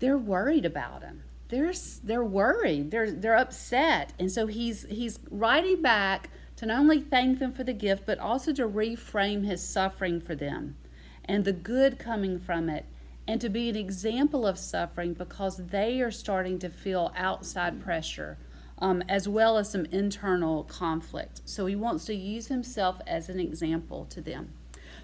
they're 0.00 0.18
worried 0.18 0.64
about 0.64 1.02
him. 1.02 1.22
They're 1.48 1.72
they're 2.02 2.24
worried. 2.24 2.90
They're 2.90 3.10
they're 3.10 3.36
upset, 3.36 4.12
and 4.18 4.30
so 4.30 4.46
he's 4.46 4.86
he's 4.86 5.18
writing 5.30 5.82
back 5.82 6.30
to 6.56 6.66
not 6.66 6.80
only 6.80 7.00
thank 7.00 7.38
them 7.38 7.52
for 7.52 7.64
the 7.64 7.72
gift, 7.72 8.04
but 8.06 8.18
also 8.18 8.52
to 8.52 8.68
reframe 8.68 9.44
his 9.44 9.66
suffering 9.66 10.20
for 10.20 10.34
them, 10.34 10.76
and 11.24 11.44
the 11.44 11.52
good 11.52 11.98
coming 11.98 12.38
from 12.38 12.68
it, 12.68 12.86
and 13.26 13.40
to 13.40 13.48
be 13.48 13.68
an 13.68 13.76
example 13.76 14.46
of 14.46 14.58
suffering 14.58 15.12
because 15.14 15.56
they 15.68 16.00
are 16.00 16.10
starting 16.10 16.58
to 16.60 16.68
feel 16.70 17.12
outside 17.16 17.82
pressure. 17.82 18.38
Um, 18.82 19.02
as 19.10 19.28
well 19.28 19.58
as 19.58 19.70
some 19.70 19.84
internal 19.92 20.64
conflict. 20.64 21.42
So 21.44 21.66
he 21.66 21.76
wants 21.76 22.06
to 22.06 22.14
use 22.14 22.46
himself 22.46 22.98
as 23.06 23.28
an 23.28 23.38
example 23.38 24.06
to 24.06 24.22
them. 24.22 24.54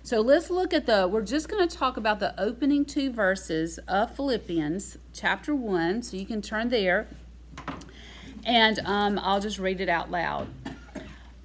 So 0.06 0.20
let's 0.20 0.50
look 0.50 0.72
at 0.72 0.86
the, 0.86 1.08
we're 1.08 1.22
just 1.22 1.48
going 1.48 1.68
to 1.68 1.76
talk 1.76 1.96
about 1.96 2.20
the 2.20 2.40
opening 2.40 2.84
two 2.84 3.10
verses 3.10 3.78
of 3.88 4.14
Philippians 4.14 4.98
chapter 5.12 5.52
1. 5.52 6.04
So 6.04 6.16
you 6.16 6.24
can 6.24 6.40
turn 6.40 6.68
there 6.68 7.08
and 8.44 8.78
um, 8.84 9.18
I'll 9.20 9.40
just 9.40 9.58
read 9.58 9.80
it 9.80 9.88
out 9.88 10.08
loud. 10.08 10.46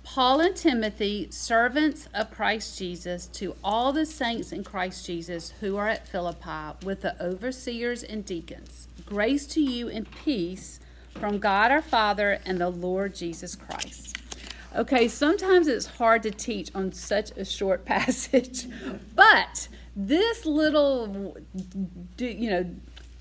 Paul 0.03 0.41
and 0.41 0.55
Timothy, 0.55 1.27
servants 1.31 2.07
of 2.13 2.29
Christ 2.29 2.77
Jesus, 2.77 3.25
to 3.29 3.55
all 3.63 3.91
the 3.91 4.05
saints 4.05 4.51
in 4.51 4.63
Christ 4.63 5.07
Jesus 5.07 5.55
who 5.59 5.75
are 5.77 5.87
at 5.87 6.07
Philippi, 6.07 6.85
with 6.85 7.01
the 7.01 7.19
overseers 7.19 8.03
and 8.03 8.23
deacons, 8.23 8.87
grace 9.07 9.47
to 9.47 9.59
you 9.59 9.89
and 9.89 10.05
peace 10.11 10.79
from 11.15 11.39
God 11.39 11.71
our 11.71 11.81
Father 11.81 12.39
and 12.45 12.61
the 12.61 12.69
Lord 12.69 13.15
Jesus 13.15 13.55
Christ. 13.55 14.20
Okay, 14.73 15.09
sometimes 15.09 15.67
it's 15.67 15.85
hard 15.85 16.23
to 16.23 16.31
teach 16.31 16.73
on 16.73 16.93
such 16.93 17.31
a 17.31 17.43
short 17.43 17.83
passage, 17.93 18.67
but 19.15 19.67
this 19.95 20.45
little, 20.45 21.37
you 22.17 22.49
know, 22.49 22.65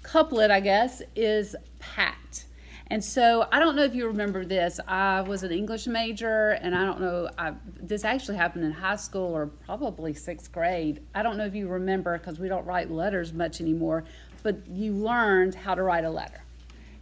couplet, 0.03 0.53
I 0.53 0.61
guess, 0.61 1.03
is 1.17 1.57
packed. 1.81 2.47
And 2.87 3.05
so 3.05 3.49
I 3.51 3.59
don't 3.59 3.75
know 3.75 3.83
if 3.85 3.95
you 3.95 4.07
remember 4.07 4.45
this. 4.45 4.79
I 4.87 5.23
was 5.23 5.43
an 5.43 5.51
English 5.51 5.89
major, 5.89 6.51
and 6.51 6.75
I 6.75 6.85
don't 6.85 7.01
know, 7.01 7.29
I, 7.37 7.55
this 7.81 8.05
actually 8.05 8.37
happened 8.37 8.65
in 8.65 8.73
high 8.73 8.97
school 8.97 9.33
or 9.35 9.47
probably 9.47 10.15
sixth 10.15 10.53
grade. 10.53 11.01
I 11.15 11.23
don't 11.23 11.37
know 11.37 11.47
if 11.47 11.55
you 11.55 11.67
remember 11.67 12.17
because 12.17 12.39
we 12.39 12.49
don't 12.49 12.65
write 12.65 12.91
letters 12.91 13.33
much 13.33 13.61
anymore, 13.61 14.05
but 14.45 14.69
you 14.69 14.93
learned 14.93 15.57
how 15.57 15.75
to 15.75 15.83
write 15.83 16.05
a 16.05 16.11
letter 16.11 16.43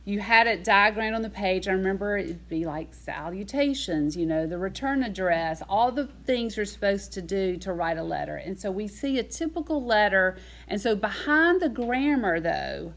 you 0.08 0.20
had 0.20 0.46
it 0.46 0.64
diagrammed 0.64 1.14
on 1.14 1.20
the 1.20 1.28
page. 1.28 1.68
I 1.68 1.72
remember 1.72 2.16
it'd 2.16 2.48
be 2.48 2.64
like 2.64 2.94
salutations, 2.94 4.16
you 4.16 4.24
know, 4.24 4.46
the 4.46 4.56
return 4.56 5.02
address, 5.02 5.62
all 5.68 5.92
the 5.92 6.06
things 6.24 6.56
you're 6.56 6.64
supposed 6.64 7.12
to 7.12 7.20
do 7.20 7.58
to 7.58 7.74
write 7.74 7.98
a 7.98 8.02
letter. 8.02 8.36
And 8.36 8.58
so 8.58 8.70
we 8.70 8.88
see 8.88 9.18
a 9.18 9.22
typical 9.22 9.84
letter. 9.84 10.38
And 10.66 10.80
so 10.80 10.96
behind 10.96 11.60
the 11.60 11.68
grammar, 11.68 12.40
though, 12.40 12.94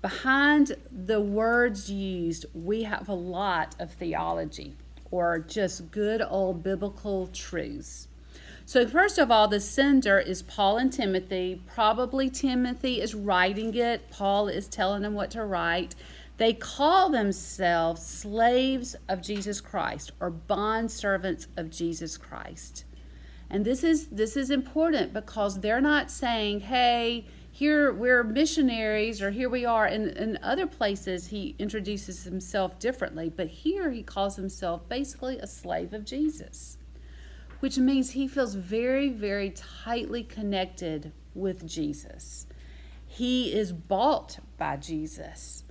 behind 0.00 0.74
the 0.90 1.20
words 1.20 1.90
used, 1.90 2.46
we 2.54 2.84
have 2.84 3.10
a 3.10 3.14
lot 3.14 3.76
of 3.78 3.92
theology 3.92 4.74
or 5.10 5.40
just 5.40 5.90
good 5.90 6.22
old 6.26 6.62
biblical 6.62 7.26
truths. 7.26 8.08
So, 8.64 8.86
first 8.86 9.16
of 9.16 9.30
all, 9.30 9.48
the 9.48 9.60
sender 9.60 10.18
is 10.18 10.42
Paul 10.42 10.76
and 10.76 10.92
Timothy. 10.92 11.62
Probably 11.66 12.28
Timothy 12.28 13.00
is 13.00 13.14
writing 13.14 13.74
it, 13.74 14.10
Paul 14.10 14.48
is 14.48 14.68
telling 14.68 15.00
them 15.00 15.14
what 15.14 15.30
to 15.30 15.44
write. 15.44 15.94
They 16.38 16.54
call 16.54 17.10
themselves 17.10 18.06
slaves 18.06 18.94
of 19.08 19.20
Jesus 19.20 19.60
Christ 19.60 20.12
or 20.20 20.30
bond 20.30 20.90
servants 20.90 21.48
of 21.56 21.68
Jesus 21.68 22.16
Christ. 22.16 22.84
And 23.50 23.64
this 23.64 23.82
is 23.82 24.06
this 24.06 24.36
is 24.36 24.50
important 24.50 25.12
because 25.12 25.60
they're 25.60 25.80
not 25.80 26.10
saying, 26.12 26.60
"Hey, 26.60 27.26
here 27.50 27.92
we're 27.92 28.22
missionaries 28.22 29.20
or 29.20 29.32
here 29.32 29.48
we 29.48 29.64
are." 29.64 29.88
In 29.88 30.10
in 30.10 30.38
other 30.40 30.66
places 30.66 31.28
he 31.28 31.56
introduces 31.58 32.22
himself 32.22 32.78
differently, 32.78 33.28
but 33.28 33.48
here 33.48 33.90
he 33.90 34.04
calls 34.04 34.36
himself 34.36 34.88
basically 34.88 35.38
a 35.38 35.46
slave 35.46 35.92
of 35.92 36.04
Jesus. 36.04 36.78
Which 37.58 37.78
means 37.78 38.10
he 38.10 38.28
feels 38.28 38.54
very 38.54 39.08
very 39.08 39.50
tightly 39.50 40.22
connected 40.22 41.10
with 41.34 41.66
Jesus. 41.66 42.46
He 43.04 43.52
is 43.52 43.72
bought 43.72 44.38
by 44.56 44.76
Jesus. 44.76 45.64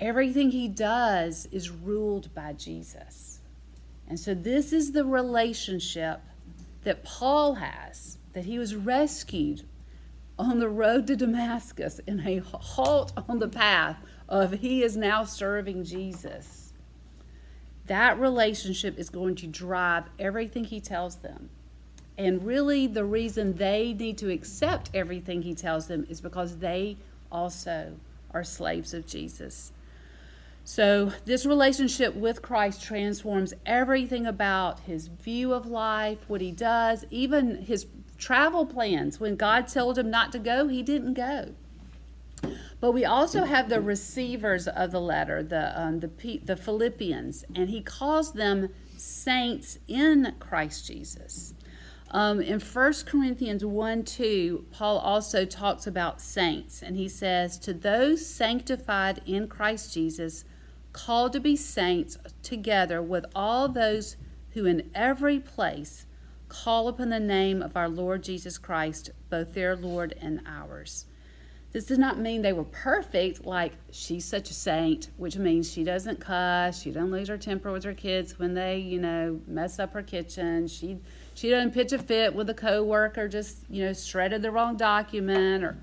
Everything 0.00 0.50
he 0.50 0.68
does 0.68 1.46
is 1.52 1.70
ruled 1.70 2.34
by 2.34 2.52
Jesus. 2.52 3.40
And 4.08 4.18
so, 4.18 4.34
this 4.34 4.72
is 4.72 4.92
the 4.92 5.04
relationship 5.04 6.20
that 6.82 7.04
Paul 7.04 7.54
has 7.54 8.18
that 8.32 8.44
he 8.44 8.58
was 8.58 8.74
rescued 8.74 9.62
on 10.38 10.58
the 10.58 10.68
road 10.68 11.06
to 11.06 11.16
Damascus 11.16 12.00
in 12.06 12.26
a 12.26 12.38
halt 12.38 13.12
on 13.28 13.38
the 13.38 13.48
path 13.48 13.96
of 14.28 14.52
he 14.52 14.82
is 14.82 14.96
now 14.96 15.24
serving 15.24 15.84
Jesus. 15.84 16.72
That 17.86 18.18
relationship 18.18 18.98
is 18.98 19.10
going 19.10 19.36
to 19.36 19.46
drive 19.46 20.04
everything 20.18 20.64
he 20.64 20.80
tells 20.80 21.16
them. 21.16 21.50
And 22.16 22.44
really, 22.44 22.86
the 22.86 23.04
reason 23.04 23.54
they 23.54 23.92
need 23.92 24.18
to 24.18 24.30
accept 24.30 24.90
everything 24.94 25.42
he 25.42 25.54
tells 25.54 25.86
them 25.86 26.06
is 26.08 26.20
because 26.20 26.58
they 26.58 26.96
also 27.30 27.94
are 28.32 28.44
slaves 28.44 28.94
of 28.94 29.06
Jesus. 29.06 29.72
So, 30.66 31.12
this 31.26 31.44
relationship 31.44 32.14
with 32.14 32.40
Christ 32.40 32.82
transforms 32.82 33.52
everything 33.66 34.26
about 34.26 34.80
his 34.80 35.08
view 35.08 35.52
of 35.52 35.66
life, 35.66 36.18
what 36.26 36.40
he 36.40 36.52
does, 36.52 37.04
even 37.10 37.62
his 37.62 37.86
travel 38.16 38.64
plans. 38.64 39.20
When 39.20 39.36
God 39.36 39.68
told 39.68 39.98
him 39.98 40.10
not 40.10 40.32
to 40.32 40.38
go, 40.38 40.68
he 40.68 40.82
didn't 40.82 41.14
go. 41.14 41.54
But 42.80 42.92
we 42.92 43.04
also 43.04 43.44
have 43.44 43.68
the 43.68 43.80
receivers 43.80 44.66
of 44.66 44.90
the 44.90 45.00
letter, 45.00 45.42
the, 45.42 45.78
um, 45.78 46.00
the, 46.00 46.40
the 46.42 46.56
Philippians, 46.56 47.44
and 47.54 47.68
he 47.68 47.82
calls 47.82 48.32
them 48.32 48.70
saints 48.96 49.78
in 49.86 50.34
Christ 50.38 50.86
Jesus. 50.86 51.54
Um, 52.10 52.40
in 52.40 52.60
1 52.60 52.92
Corinthians 53.06 53.64
1 53.64 54.04
2, 54.04 54.66
Paul 54.70 54.98
also 54.98 55.44
talks 55.44 55.86
about 55.86 56.20
saints, 56.20 56.82
and 56.82 56.96
he 56.96 57.08
says, 57.08 57.58
To 57.58 57.74
those 57.74 58.24
sanctified 58.24 59.20
in 59.26 59.48
Christ 59.48 59.92
Jesus, 59.92 60.44
called 60.94 61.34
to 61.34 61.40
be 61.40 61.56
saints 61.56 62.16
together 62.42 63.02
with 63.02 63.26
all 63.34 63.68
those 63.68 64.16
who 64.52 64.64
in 64.64 64.90
every 64.94 65.38
place 65.38 66.06
call 66.48 66.88
upon 66.88 67.10
the 67.10 67.20
name 67.20 67.60
of 67.60 67.76
our 67.76 67.88
Lord 67.88 68.22
Jesus 68.22 68.56
Christ, 68.56 69.10
both 69.28 69.52
their 69.52 69.74
Lord 69.76 70.14
and 70.20 70.40
ours. 70.46 71.04
This 71.72 71.86
does 71.86 71.98
not 71.98 72.20
mean 72.20 72.42
they 72.42 72.52
were 72.52 72.62
perfect, 72.62 73.44
like 73.44 73.72
she's 73.90 74.24
such 74.24 74.48
a 74.50 74.54
saint, 74.54 75.10
which 75.16 75.36
means 75.36 75.72
she 75.72 75.82
doesn't 75.82 76.20
cuss, 76.20 76.80
she 76.80 76.92
doesn't 76.92 77.10
lose 77.10 77.26
her 77.26 77.36
temper 77.36 77.72
with 77.72 77.82
her 77.82 77.94
kids 77.94 78.38
when 78.38 78.54
they, 78.54 78.78
you 78.78 79.00
know, 79.00 79.40
mess 79.48 79.80
up 79.80 79.92
her 79.94 80.02
kitchen. 80.02 80.68
She 80.68 81.00
she 81.34 81.50
doesn't 81.50 81.72
pitch 81.72 81.92
a 81.92 81.98
fit 81.98 82.32
with 82.32 82.48
a 82.48 82.54
coworker, 82.54 83.26
just 83.26 83.58
you 83.68 83.84
know, 83.84 83.92
shredded 83.92 84.42
the 84.42 84.52
wrong 84.52 84.76
document 84.76 85.64
or 85.64 85.76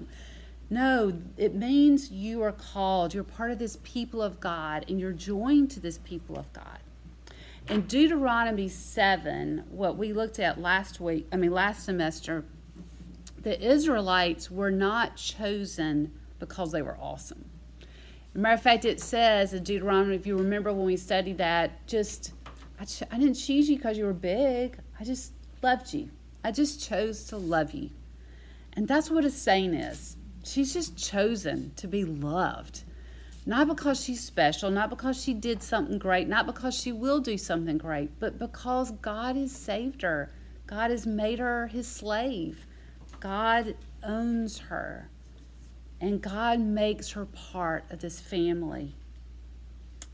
no, 0.72 1.20
it 1.36 1.54
means 1.54 2.12
you 2.12 2.42
are 2.44 2.54
called. 2.54 3.14
You're 3.14 3.26
part 3.26 3.52
of 3.52 3.60
this 3.60 3.78
people 3.84 4.22
of 4.22 4.40
God 4.40 4.86
and 4.88 5.02
you're 5.02 5.12
joined 5.12 5.70
to 5.72 5.82
this 5.82 5.98
people 5.98 6.40
of 6.40 6.52
God. 6.54 6.80
In 7.68 7.82
Deuteronomy 7.82 8.70
7, 8.70 9.66
what 9.70 9.98
we 9.98 10.14
looked 10.14 10.40
at 10.40 10.62
last 10.62 11.02
week, 11.02 11.28
I 11.30 11.36
mean, 11.36 11.52
last 11.52 11.84
semester, 11.84 12.46
the 13.44 13.62
Israelites 13.62 14.50
were 14.50 14.72
not 14.72 15.18
chosen 15.18 16.14
because 16.40 16.72
they 16.72 16.82
were 16.82 16.98
awesome. 17.02 17.44
matter 18.34 18.54
of 18.54 18.62
fact, 18.62 18.86
it 18.86 19.02
says 19.02 19.54
in 19.54 19.64
Deuteronomy, 19.64 20.16
if 20.16 20.26
you 20.26 20.38
remember 20.38 20.72
when 20.72 20.86
we 20.86 20.96
studied 20.96 21.38
that, 21.40 21.86
just, 21.86 22.32
I, 22.80 22.86
ch- 22.86 23.04
I 23.12 23.18
didn't 23.18 23.34
choose 23.36 23.70
you 23.70 23.76
because 23.76 23.98
you 23.98 24.06
were 24.06 24.14
big. 24.14 24.78
I 24.98 25.04
just 25.04 25.34
loved 25.62 25.94
you. 25.94 26.12
I 26.46 26.54
just 26.54 26.82
chose 26.82 27.26
to 27.26 27.36
love 27.36 27.74
you. 27.74 27.90
And 28.72 28.88
that's 28.88 29.12
what 29.12 29.26
a 29.26 29.30
saint 29.30 29.76
is. 29.76 30.16
She's 30.44 30.74
just 30.74 30.98
chosen 30.98 31.74
to 31.76 31.88
be 31.88 32.04
loved. 32.04 32.84
Not 33.46 33.68
because 33.68 34.04
she's 34.04 34.24
special, 34.24 34.70
not 34.70 34.90
because 34.90 35.22
she 35.22 35.34
did 35.34 35.64
something 35.64 35.98
great, 35.98 36.28
not 36.28 36.46
because 36.46 36.76
she 36.76 36.92
will 36.92 37.20
do 37.20 37.38
something 37.38 37.78
great, 37.78 38.20
but 38.20 38.38
because 38.38 38.92
God 38.92 39.36
has 39.36 39.52
saved 39.52 40.04
her. 40.04 40.32
God 40.68 40.92
has 40.92 41.08
made 41.08 41.40
her 41.40 41.68
his 41.68 41.88
slave. 41.88 42.66
God 43.20 43.76
owns 44.04 44.60
her. 44.60 45.10
And 46.00 46.22
God 46.22 46.60
makes 46.60 47.12
her 47.12 47.26
part 47.26 47.86
of 47.90 48.00
this 48.00 48.20
family. 48.20 48.96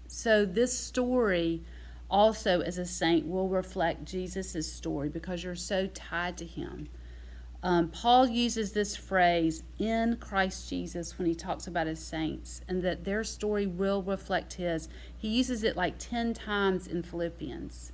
So, 0.08 0.46
this 0.46 0.78
story 0.78 1.64
also, 2.10 2.62
as 2.62 2.78
a 2.78 2.86
saint, 2.86 3.28
will 3.28 3.50
reflect 3.50 4.06
Jesus' 4.06 4.72
story 4.72 5.10
because 5.10 5.44
you're 5.44 5.56
so 5.56 5.88
tied 5.88 6.38
to 6.38 6.46
him. 6.46 6.90
Um, 7.68 7.90
Paul 7.90 8.28
uses 8.28 8.72
this 8.72 8.96
phrase 8.96 9.64
in 9.78 10.16
Christ 10.22 10.70
Jesus 10.70 11.18
when 11.18 11.28
he 11.28 11.36
talks 11.36 11.68
about 11.68 11.86
his 11.86 12.00
saints 12.00 12.62
and 12.66 12.82
that 12.82 13.04
their 13.04 13.26
story 13.26 13.68
will 13.68 14.02
reflect 14.02 14.54
his. 14.54 14.88
He 15.18 15.28
uses 15.28 15.64
it 15.64 15.76
like 15.76 15.98
10 16.00 16.34
times 16.34 16.88
in 16.88 17.04
Philippians. 17.04 17.92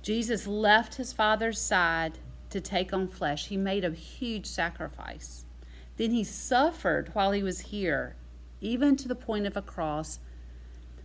Jesus 0.00 0.46
left 0.46 0.94
his 0.94 1.12
Father's 1.12 1.60
side 1.60 2.20
to 2.50 2.60
take 2.60 2.92
on 2.92 3.08
flesh, 3.08 3.48
he 3.48 3.56
made 3.56 3.84
a 3.84 3.90
huge 3.90 4.46
sacrifice. 4.46 5.44
Then 5.96 6.12
he 6.12 6.22
suffered 6.22 7.10
while 7.14 7.32
he 7.32 7.42
was 7.42 7.58
here, 7.58 8.14
even 8.60 8.94
to 8.94 9.08
the 9.08 9.16
point 9.16 9.44
of 9.44 9.56
a 9.56 9.62
cross, 9.62 10.20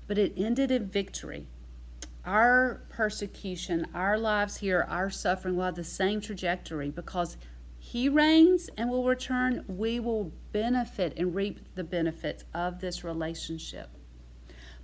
but 0.05 0.19
it 0.19 0.34
ended 0.38 0.69
in 0.69 0.86
victory. 0.86 1.48
Our 2.24 2.84
persecution, 2.89 3.88
our 3.96 4.19
lives 4.19 4.58
here, 4.58 4.86
our 4.88 5.10
suffering 5.10 5.55
will 5.55 5.65
have 5.65 5.75
the 5.75 5.84
same 5.84 6.22
trajectory 6.22 6.91
because 6.91 7.36
he 7.79 8.09
reigns 8.09 8.69
and 8.77 8.89
will 8.89 9.05
return, 9.05 9.63
we 9.67 10.00
will 10.00 10.33
benefit 10.51 11.13
and 11.17 11.33
reap 11.33 11.75
the 11.75 11.83
benefits 11.83 12.43
of 12.53 12.81
this 12.81 13.03
relationship. 13.03 13.89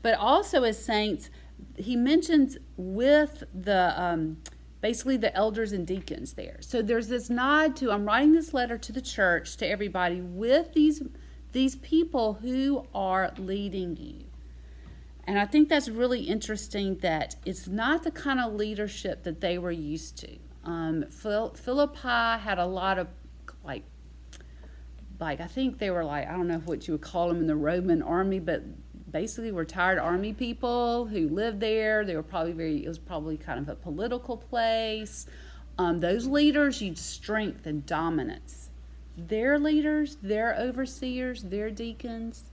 But 0.02 0.18
also, 0.18 0.64
as 0.64 0.84
saints, 0.84 1.30
he 1.78 1.96
mentions 1.96 2.58
with 2.78 3.44
the 3.54 3.94
um, 4.02 4.38
basically 4.82 5.18
the 5.18 5.36
elders 5.36 5.72
and 5.72 5.86
deacons 5.86 6.34
there. 6.34 6.58
So 6.62 6.82
there's 6.82 7.08
this 7.08 7.30
nod 7.30 7.76
to 7.78 7.92
I'm 7.92 8.06
writing 8.06 8.34
this 8.34 8.54
letter 8.54 8.78
to 8.78 8.92
the 8.92 9.02
church 9.02 9.58
to 9.58 9.68
everybody 9.68 10.22
with 10.22 10.74
these 10.74 11.02
these 11.52 11.76
people 11.78 12.36
who 12.36 12.86
are 12.94 13.34
leading 13.38 13.98
you. 13.98 14.26
And 15.24 15.40
I 15.40 15.46
think 15.46 15.70
that's 15.70 15.90
really 15.90 16.22
interesting 16.22 16.98
that 17.00 17.36
it's 17.46 17.68
not 17.68 18.04
the 18.04 18.12
kind 18.12 18.40
of 18.40 18.54
leadership 18.54 19.24
that 19.24 19.42
they 19.42 19.58
were 19.58 19.72
used 19.72 20.18
to. 20.20 20.38
Um, 20.66 21.06
Philippi 21.10 22.00
had 22.42 22.58
a 22.58 22.66
lot 22.66 22.98
of 22.98 23.08
like, 23.64 23.84
like 25.20 25.40
I 25.40 25.48
think 25.48 25.78
they 25.78 25.92
were 25.92 26.04
like 26.04 26.28
I 26.28 26.32
don't 26.32 26.48
know 26.48 26.60
what 26.60 26.88
you 26.88 26.96
would 26.96 27.02
call 27.02 27.28
them 27.28 27.38
in 27.38 27.48
the 27.48 27.56
Roman 27.56 28.02
army, 28.02 28.40
but 28.40 28.64
basically 29.12 29.52
retired 29.52 29.98
army 29.98 30.34
people 30.34 31.06
who 31.06 31.30
lived 31.30 31.60
there. 31.60 32.04
They 32.04 32.16
were 32.16 32.24
probably 32.24 32.54
very. 32.54 32.84
It 32.84 32.88
was 32.88 33.00
probably 33.00 33.38
kind 33.38 33.60
of 33.60 33.70
a 33.70 33.76
political 33.76 34.38
place. 34.38 35.26
Um, 35.78 36.00
those 36.00 36.28
leaders 36.28 36.82
used 36.82 37.04
strength 37.04 37.66
and 37.66 37.86
dominance. 37.86 38.70
Their 39.18 39.60
leaders, 39.60 40.18
their 40.22 40.56
overseers, 40.56 41.44
their 41.44 41.70
deacons 41.70 42.46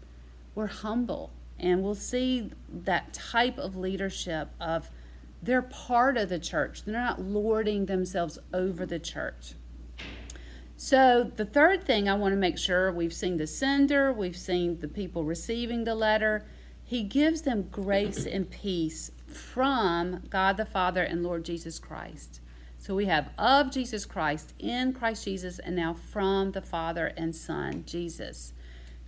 were 0.54 0.68
humble, 0.68 1.30
and 1.58 1.82
we'll 1.82 1.94
see 1.94 2.50
that 2.68 3.12
type 3.12 3.58
of 3.58 3.76
leadership 3.76 4.48
of 4.60 4.88
they're 5.42 5.62
part 5.62 6.16
of 6.16 6.28
the 6.28 6.38
church. 6.38 6.84
They're 6.84 6.94
not 6.94 7.20
lording 7.20 7.86
themselves 7.86 8.38
over 8.54 8.86
the 8.86 9.00
church. 9.00 9.54
So, 10.76 11.30
the 11.36 11.44
third 11.44 11.84
thing 11.84 12.08
I 12.08 12.14
want 12.14 12.32
to 12.32 12.36
make 12.36 12.58
sure 12.58 12.90
we've 12.90 13.12
seen 13.12 13.36
the 13.36 13.46
sender, 13.46 14.12
we've 14.12 14.36
seen 14.36 14.80
the 14.80 14.88
people 14.88 15.24
receiving 15.24 15.84
the 15.84 15.94
letter. 15.94 16.44
He 16.84 17.02
gives 17.02 17.42
them 17.42 17.68
grace 17.70 18.26
and 18.26 18.50
peace 18.50 19.12
from 19.26 20.24
God 20.28 20.56
the 20.56 20.64
Father 20.64 21.02
and 21.02 21.22
Lord 21.22 21.44
Jesus 21.44 21.78
Christ. 21.78 22.40
So, 22.78 22.96
we 22.96 23.06
have 23.06 23.30
of 23.38 23.70
Jesus 23.70 24.04
Christ, 24.04 24.54
in 24.58 24.92
Christ 24.92 25.24
Jesus, 25.24 25.60
and 25.60 25.76
now 25.76 25.94
from 25.94 26.50
the 26.50 26.62
Father 26.62 27.12
and 27.16 27.34
Son, 27.34 27.84
Jesus. 27.86 28.52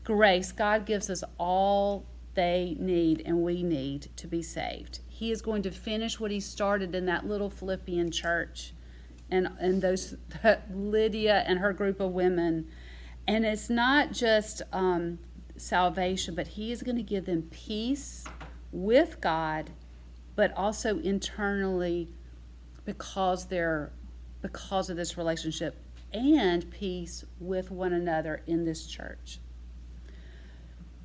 Grace, 0.04 0.52
God 0.52 0.86
gives 0.86 1.10
us 1.10 1.24
all 1.38 2.06
they 2.34 2.76
need 2.78 3.22
and 3.24 3.42
we 3.42 3.62
need 3.62 4.08
to 4.16 4.26
be 4.26 4.42
saved. 4.42 5.00
He 5.14 5.30
is 5.30 5.42
going 5.42 5.62
to 5.62 5.70
finish 5.70 6.18
what 6.18 6.32
he 6.32 6.40
started 6.40 6.92
in 6.92 7.06
that 7.06 7.24
little 7.24 7.48
Philippian 7.48 8.10
church 8.10 8.72
and, 9.30 9.48
and 9.60 9.80
those 9.80 10.16
Lydia 10.74 11.44
and 11.46 11.60
her 11.60 11.72
group 11.72 12.00
of 12.00 12.10
women. 12.10 12.66
And 13.24 13.46
it's 13.46 13.70
not 13.70 14.10
just 14.10 14.62
um, 14.72 15.20
salvation, 15.56 16.34
but 16.34 16.48
he 16.48 16.72
is 16.72 16.82
going 16.82 16.96
to 16.96 17.02
give 17.04 17.26
them 17.26 17.42
peace 17.52 18.24
with 18.72 19.20
God, 19.20 19.70
but 20.34 20.52
also 20.56 20.98
internally 20.98 22.08
because 22.84 23.46
they're 23.46 23.92
because 24.42 24.90
of 24.90 24.96
this 24.96 25.16
relationship 25.16 25.76
and 26.12 26.68
peace 26.72 27.24
with 27.38 27.70
one 27.70 27.92
another 27.92 28.42
in 28.48 28.64
this 28.64 28.84
church. 28.88 29.38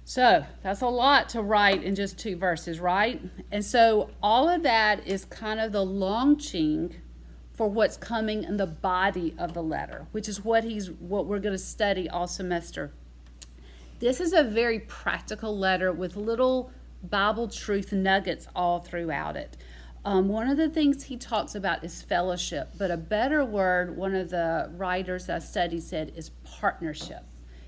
So 0.10 0.44
that's 0.64 0.82
a 0.82 0.88
lot 0.88 1.30
to 1.30 1.42
write 1.44 1.84
in 1.84 1.94
just 1.94 2.18
two 2.18 2.36
verses, 2.36 2.80
right? 2.80 3.22
And 3.52 3.64
so 3.64 4.10
all 4.24 4.50
of 4.50 4.64
that 4.64 5.06
is 5.06 5.24
kind 5.24 5.60
of 5.60 5.72
the 5.72 5.86
launching 5.86 6.96
for 7.54 7.68
what's 7.68 7.96
coming 7.96 8.44
in 8.44 8.58
the 8.58 8.66
body 8.66 9.36
of 9.38 9.54
the 9.54 9.62
letter, 9.62 10.08
which 10.12 10.28
is 10.28 10.44
what 10.44 10.64
he's 10.64 10.90
what 10.90 11.28
we're 11.28 11.38
going 11.38 11.54
to 11.54 11.64
study 11.64 12.10
all 12.10 12.26
semester. 12.26 12.92
This 14.00 14.20
is 14.20 14.34
a 14.34 14.44
very 14.44 14.80
practical 14.80 15.56
letter 15.56 15.92
with 15.92 16.16
little 16.16 16.72
Bible 17.04 17.48
truth 17.48 17.94
nuggets 17.94 18.48
all 18.56 18.80
throughout 18.80 19.36
it. 19.36 19.58
Um, 20.04 20.28
one 20.28 20.50
of 20.50 20.58
the 20.58 20.70
things 20.70 21.04
he 21.04 21.18
talks 21.18 21.54
about 21.54 21.84
is 21.84 22.02
fellowship, 22.02 22.70
but 22.80 22.90
a 22.90 22.98
better 22.98 23.46
word, 23.46 23.96
one 23.96 24.16
of 24.16 24.32
the 24.32 24.72
writers 24.76 25.30
I 25.30 25.38
studied 25.38 25.84
said, 25.84 26.14
is 26.16 26.30
partnership. 26.44 27.26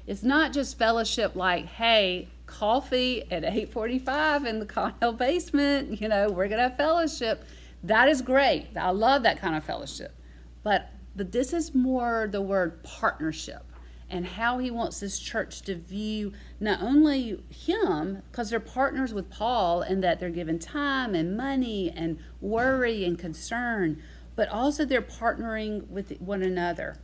It's 0.08 0.24
not 0.24 0.54
just 0.54 0.78
fellowship 0.78 1.36
like, 1.36 1.66
hey, 1.66 2.28
coffee 2.46 3.24
at 3.32 3.44
8:45 3.44 4.46
in 4.46 4.60
the 4.60 4.66
Connell 4.66 5.14
basement, 5.14 6.02
you 6.02 6.08
know, 6.08 6.30
we're 6.30 6.48
going 6.48 6.58
to 6.58 6.70
have 6.70 6.78
fellowship. 6.78 7.46
That 7.84 8.10
is 8.10 8.22
great. 8.22 8.68
I 8.76 8.92
love 8.92 9.24
that 9.24 9.40
kind 9.40 9.56
of 9.56 9.64
fellowship. 9.64 10.16
But 10.64 10.90
but 11.16 11.32
this 11.32 11.54
is 11.54 11.76
more 11.76 12.28
the 12.32 12.42
word 12.42 12.84
partnership 12.84 13.64
and 14.10 14.26
how 14.26 14.58
he 14.60 14.70
wants 14.70 15.00
this 15.00 15.20
church 15.20 15.62
to 15.62 15.76
view 15.76 16.34
not 16.60 16.82
only 16.82 17.44
him 17.50 18.22
because 18.30 18.50
they're 18.50 18.60
partners 18.60 19.14
with 19.14 19.30
Paul 19.30 19.82
and 19.82 20.04
that 20.04 20.20
they're 20.20 20.30
given 20.30 20.60
time 20.60 21.16
and 21.16 21.36
money 21.36 21.90
and 21.90 22.20
worry 22.42 23.06
and 23.06 23.18
concern, 23.18 24.02
but 24.36 24.50
also 24.50 24.84
they're 24.84 25.02
partnering 25.02 25.88
with 25.88 26.18
one 26.20 26.44
another. 26.44 26.98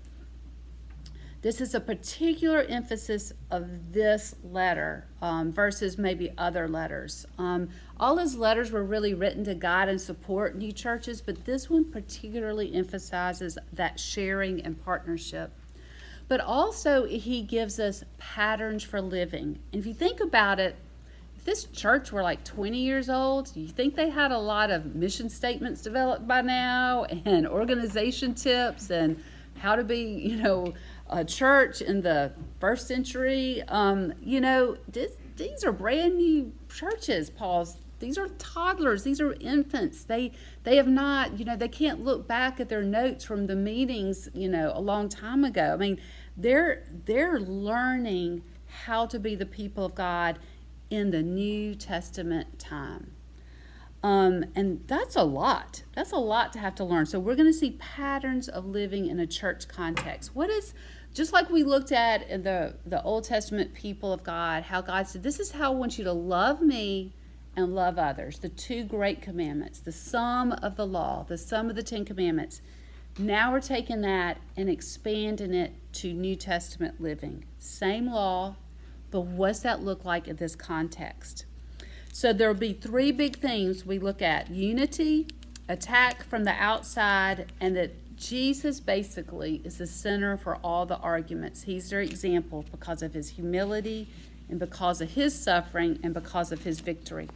This 1.47 1.61
is 1.61 1.73
a 1.73 1.79
particular 1.79 2.63
emphasis 2.63 3.31
of 3.49 3.93
this 3.93 4.35
letter 4.43 5.07
um, 5.21 5.53
versus 5.53 5.97
maybe 5.97 6.33
other 6.37 6.67
letters. 6.67 7.25
Um, 7.37 7.69
all 7.97 8.17
his 8.17 8.35
letters 8.35 8.69
were 8.69 8.83
really 8.83 9.13
written 9.13 9.45
to 9.45 9.55
guide 9.55 9.87
and 9.87 10.01
support 10.01 10.57
new 10.57 10.73
churches, 10.73 11.21
but 11.21 11.45
this 11.45 11.69
one 11.69 11.89
particularly 11.89 12.75
emphasizes 12.75 13.57
that 13.71 13.97
sharing 13.97 14.61
and 14.61 14.83
partnership. 14.83 15.53
But 16.27 16.41
also, 16.41 17.05
he 17.05 17.43
gives 17.43 17.79
us 17.79 18.03
patterns 18.17 18.83
for 18.83 18.99
living. 18.99 19.59
And 19.71 19.79
if 19.79 19.85
you 19.85 19.93
think 19.93 20.19
about 20.19 20.59
it, 20.59 20.75
if 21.37 21.45
this 21.45 21.63
church 21.63 22.11
were 22.11 22.23
like 22.23 22.43
20 22.43 22.77
years 22.77 23.09
old, 23.09 23.55
you 23.55 23.69
think 23.69 23.95
they 23.95 24.09
had 24.09 24.33
a 24.33 24.37
lot 24.37 24.69
of 24.69 24.95
mission 24.95 25.29
statements 25.29 25.81
developed 25.81 26.27
by 26.27 26.41
now 26.41 27.05
and 27.05 27.47
organization 27.47 28.33
tips 28.33 28.89
and 28.89 29.23
how 29.59 29.75
to 29.75 29.83
be, 29.83 30.01
you 30.01 30.35
know, 30.35 30.73
a 31.09 31.23
church 31.23 31.81
in 31.81 32.01
the 32.01 32.33
first 32.59 32.87
century. 32.87 33.63
Um, 33.67 34.13
you 34.21 34.41
know, 34.41 34.77
this, 34.87 35.13
these 35.35 35.63
are 35.63 35.71
brand 35.71 36.17
new 36.17 36.53
churches, 36.69 37.29
Paul's. 37.29 37.77
These 37.99 38.17
are 38.17 38.27
toddlers. 38.37 39.03
These 39.03 39.19
are 39.19 39.33
infants. 39.33 40.03
They 40.03 40.31
they 40.63 40.75
have 40.75 40.87
not, 40.87 41.39
you 41.39 41.45
know, 41.45 41.55
they 41.55 41.67
can't 41.67 42.03
look 42.03 42.27
back 42.27 42.59
at 42.59 42.69
their 42.69 42.83
notes 42.83 43.25
from 43.25 43.47
the 43.47 43.55
meetings, 43.55 44.29
you 44.35 44.49
know, 44.49 44.71
a 44.75 44.79
long 44.79 45.09
time 45.09 45.43
ago. 45.43 45.73
I 45.73 45.77
mean, 45.77 45.99
they're 46.35 46.83
they're 47.05 47.39
learning 47.39 48.43
how 48.67 49.07
to 49.07 49.17
be 49.19 49.33
the 49.33 49.47
people 49.47 49.85
of 49.85 49.95
God 49.95 50.37
in 50.89 51.09
the 51.09 51.23
New 51.23 51.73
Testament 51.73 52.59
time. 52.59 53.13
Um, 54.03 54.45
and 54.55 54.83
that's 54.87 55.15
a 55.15 55.23
lot. 55.23 55.83
That's 55.95 56.11
a 56.11 56.17
lot 56.17 56.53
to 56.53 56.59
have 56.59 56.75
to 56.75 56.83
learn. 56.83 57.07
So 57.07 57.19
we're 57.19 57.35
going 57.35 57.51
to 57.51 57.57
see 57.57 57.71
patterns 57.71 58.47
of 58.47 58.65
living 58.65 59.07
in 59.07 59.19
a 59.19 59.27
church 59.27 59.67
context. 59.67 60.35
What 60.35 60.49
is 60.49 60.73
just 61.17 61.33
like 61.33 61.49
we 61.49 61.63
looked 61.63 61.91
at 61.91 62.43
the, 62.43 62.75
the 62.85 63.01
Old 63.01 63.23
Testament 63.23 63.73
people 63.73 64.13
of 64.13 64.23
God, 64.23 64.61
how 64.61 64.81
God 64.81 65.07
said, 65.07 65.23
This 65.23 65.39
is 65.39 65.51
how 65.51 65.73
I 65.73 65.75
want 65.75 65.97
you 65.97 66.03
to 66.03 66.13
love 66.13 66.61
me 66.61 67.11
and 67.55 67.73
love 67.73 67.97
others. 67.97 68.37
The 68.37 68.49
two 68.49 68.83
great 68.83 69.19
commandments, 69.19 69.79
the 69.79 69.91
sum 69.91 70.51
of 70.51 70.75
the 70.75 70.85
law, 70.85 71.25
the 71.27 71.39
sum 71.39 71.71
of 71.71 71.75
the 71.75 71.81
Ten 71.81 72.05
Commandments. 72.05 72.61
Now 73.17 73.51
we're 73.51 73.61
taking 73.61 74.01
that 74.01 74.37
and 74.55 74.69
expanding 74.69 75.55
it 75.55 75.73
to 75.93 76.13
New 76.13 76.35
Testament 76.35 77.01
living. 77.01 77.45
Same 77.57 78.11
law, 78.11 78.57
But 79.09 79.21
what's 79.21 79.61
that 79.61 79.81
look 79.81 80.05
like 80.05 80.27
in 80.27 80.35
this 80.35 80.55
context? 80.55 81.45
So 82.13 82.31
there'll 82.31 82.53
be 82.53 82.73
three 82.73 83.11
big 83.11 83.37
themes 83.37 83.87
we 83.87 83.97
look 83.97 84.21
at 84.21 84.51
unity, 84.51 85.25
attack 85.67 86.23
from 86.23 86.43
the 86.43 86.53
outside, 86.53 87.51
and 87.59 87.75
that 87.75 87.95
Jesus 88.17 88.79
basically 88.79 89.61
is 89.63 89.77
the 89.77 89.87
center 89.87 90.37
for 90.37 90.57
all 90.63 90.85
the 90.85 90.97
arguments. 90.97 91.63
He's 91.63 91.89
their 91.89 92.01
example 92.01 92.65
because 92.71 93.03
of 93.03 93.13
his 93.13 93.29
humility 93.29 94.09
and 94.49 94.59
because 94.59 95.01
of 95.01 95.11
his 95.11 95.39
suffering 95.39 95.99
and 96.03 96.13
because 96.13 96.51
of 96.51 96.63
his 96.63 96.79
victory. 96.79 97.29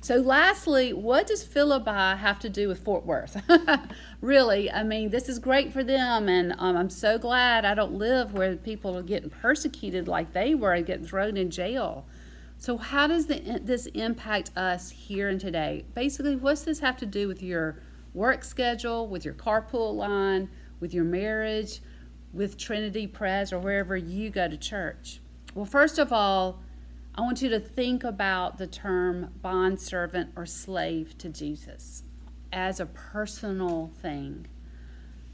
So, 0.00 0.16
lastly, 0.16 0.92
what 0.92 1.26
does 1.26 1.42
Philippi 1.42 1.90
have 1.90 2.38
to 2.40 2.48
do 2.48 2.68
with 2.68 2.78
Fort 2.84 3.04
Worth? 3.04 3.42
really, 4.20 4.70
I 4.70 4.82
mean, 4.82 5.10
this 5.10 5.28
is 5.28 5.38
great 5.38 5.72
for 5.72 5.82
them, 5.82 6.28
and 6.28 6.54
um, 6.58 6.76
I'm 6.76 6.90
so 6.90 7.18
glad 7.18 7.64
I 7.64 7.74
don't 7.74 7.94
live 7.94 8.32
where 8.32 8.54
people 8.56 8.96
are 8.96 9.02
getting 9.02 9.30
persecuted 9.30 10.06
like 10.06 10.32
they 10.32 10.54
were 10.54 10.72
and 10.72 10.86
getting 10.86 11.06
thrown 11.06 11.36
in 11.36 11.50
jail. 11.50 12.06
So, 12.56 12.76
how 12.76 13.08
does 13.08 13.26
the, 13.26 13.60
this 13.62 13.86
impact 13.86 14.56
us 14.56 14.90
here 14.90 15.28
and 15.28 15.40
today? 15.40 15.84
Basically, 15.94 16.36
what's 16.36 16.62
this 16.62 16.78
have 16.78 16.96
to 16.98 17.06
do 17.06 17.26
with 17.26 17.42
your 17.42 17.76
work 18.16 18.42
schedule, 18.42 19.06
with 19.06 19.24
your 19.24 19.34
carpool 19.34 19.94
line, 19.94 20.48
with 20.80 20.92
your 20.92 21.04
marriage, 21.04 21.80
with 22.32 22.56
Trinity 22.56 23.06
Pres, 23.06 23.52
or 23.52 23.58
wherever 23.58 23.96
you 23.96 24.30
go 24.30 24.48
to 24.48 24.56
church? 24.56 25.20
Well, 25.54 25.66
first 25.66 25.98
of 25.98 26.12
all, 26.12 26.60
I 27.14 27.20
want 27.20 27.40
you 27.40 27.48
to 27.50 27.60
think 27.60 28.04
about 28.04 28.58
the 28.58 28.66
term 28.66 29.32
bondservant 29.40 30.32
or 30.36 30.46
slave 30.46 31.16
to 31.18 31.28
Jesus 31.28 32.02
as 32.52 32.80
a 32.80 32.86
personal 32.86 33.90
thing. 34.00 34.46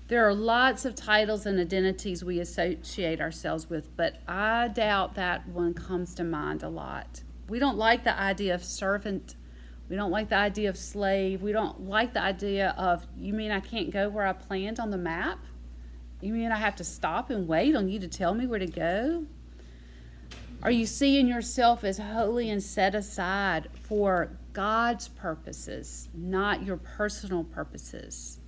There 0.09 0.27
are 0.27 0.35
lots 0.35 0.85
of 0.85 0.95
titles 0.95 1.47
and 1.47 1.59
identities 1.59 2.23
we 2.23 2.38
associate 2.38 3.21
ourselves 3.21 3.71
with, 3.71 3.97
but 3.97 4.16
I 4.29 4.68
doubt 4.68 5.14
that 5.14 5.49
one 5.49 5.75
comes 5.75 6.14
to 6.16 6.25
mind 6.25 6.62
a 6.62 6.68
lot. 6.68 7.23
We 7.49 7.59
don't 7.59 7.79
like 7.79 8.05
the 8.05 8.18
idea 8.18 8.55
of 8.55 8.62
servant. 8.62 9.37
We 9.92 9.98
don't 9.98 10.11
like 10.11 10.31
the 10.31 10.37
idea 10.37 10.70
of 10.70 10.78
slave. 10.78 11.42
We 11.42 11.52
don't 11.52 11.87
like 11.87 12.14
the 12.14 12.22
idea 12.22 12.74
of, 12.78 13.07
you 13.14 13.35
mean 13.35 13.50
I 13.50 13.61
can't 13.61 13.90
go 13.90 14.09
where 14.09 14.26
I 14.26 14.33
planned 14.33 14.81
on 14.81 14.88
the 14.88 14.96
map? 14.96 15.38
You 16.22 16.33
mean 16.33 16.50
I 16.50 16.57
have 16.57 16.76
to 16.76 16.85
stop 16.85 17.28
and 17.28 17.46
wait 17.46 17.76
on 17.76 17.90
you 17.90 17.98
to 17.98 18.09
tell 18.09 18.33
me 18.33 18.46
where 18.46 18.59
to 18.59 18.66
go? 18.66 19.26
Are 20.62 20.70
you 20.70 20.87
seeing 20.87 21.28
yourself 21.28 21.85
as 21.85 21.98
holy 21.98 22.48
and 22.48 22.62
set 22.62 22.94
aside 22.94 23.68
for 23.83 24.31
God's 24.55 25.09
purposes, 25.09 26.09
not 26.14 26.62
your 26.62 26.78
personal 26.78 27.44
purposes? 27.44 28.38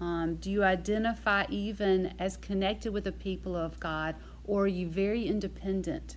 Um, 0.00 0.36
do 0.36 0.52
you 0.52 0.62
identify 0.62 1.46
even 1.48 2.14
as 2.20 2.36
connected 2.36 2.92
with 2.92 3.02
the 3.02 3.10
people 3.10 3.56
of 3.56 3.80
God, 3.80 4.14
or 4.44 4.66
are 4.66 4.68
you 4.68 4.86
very 4.86 5.26
independent? 5.26 6.16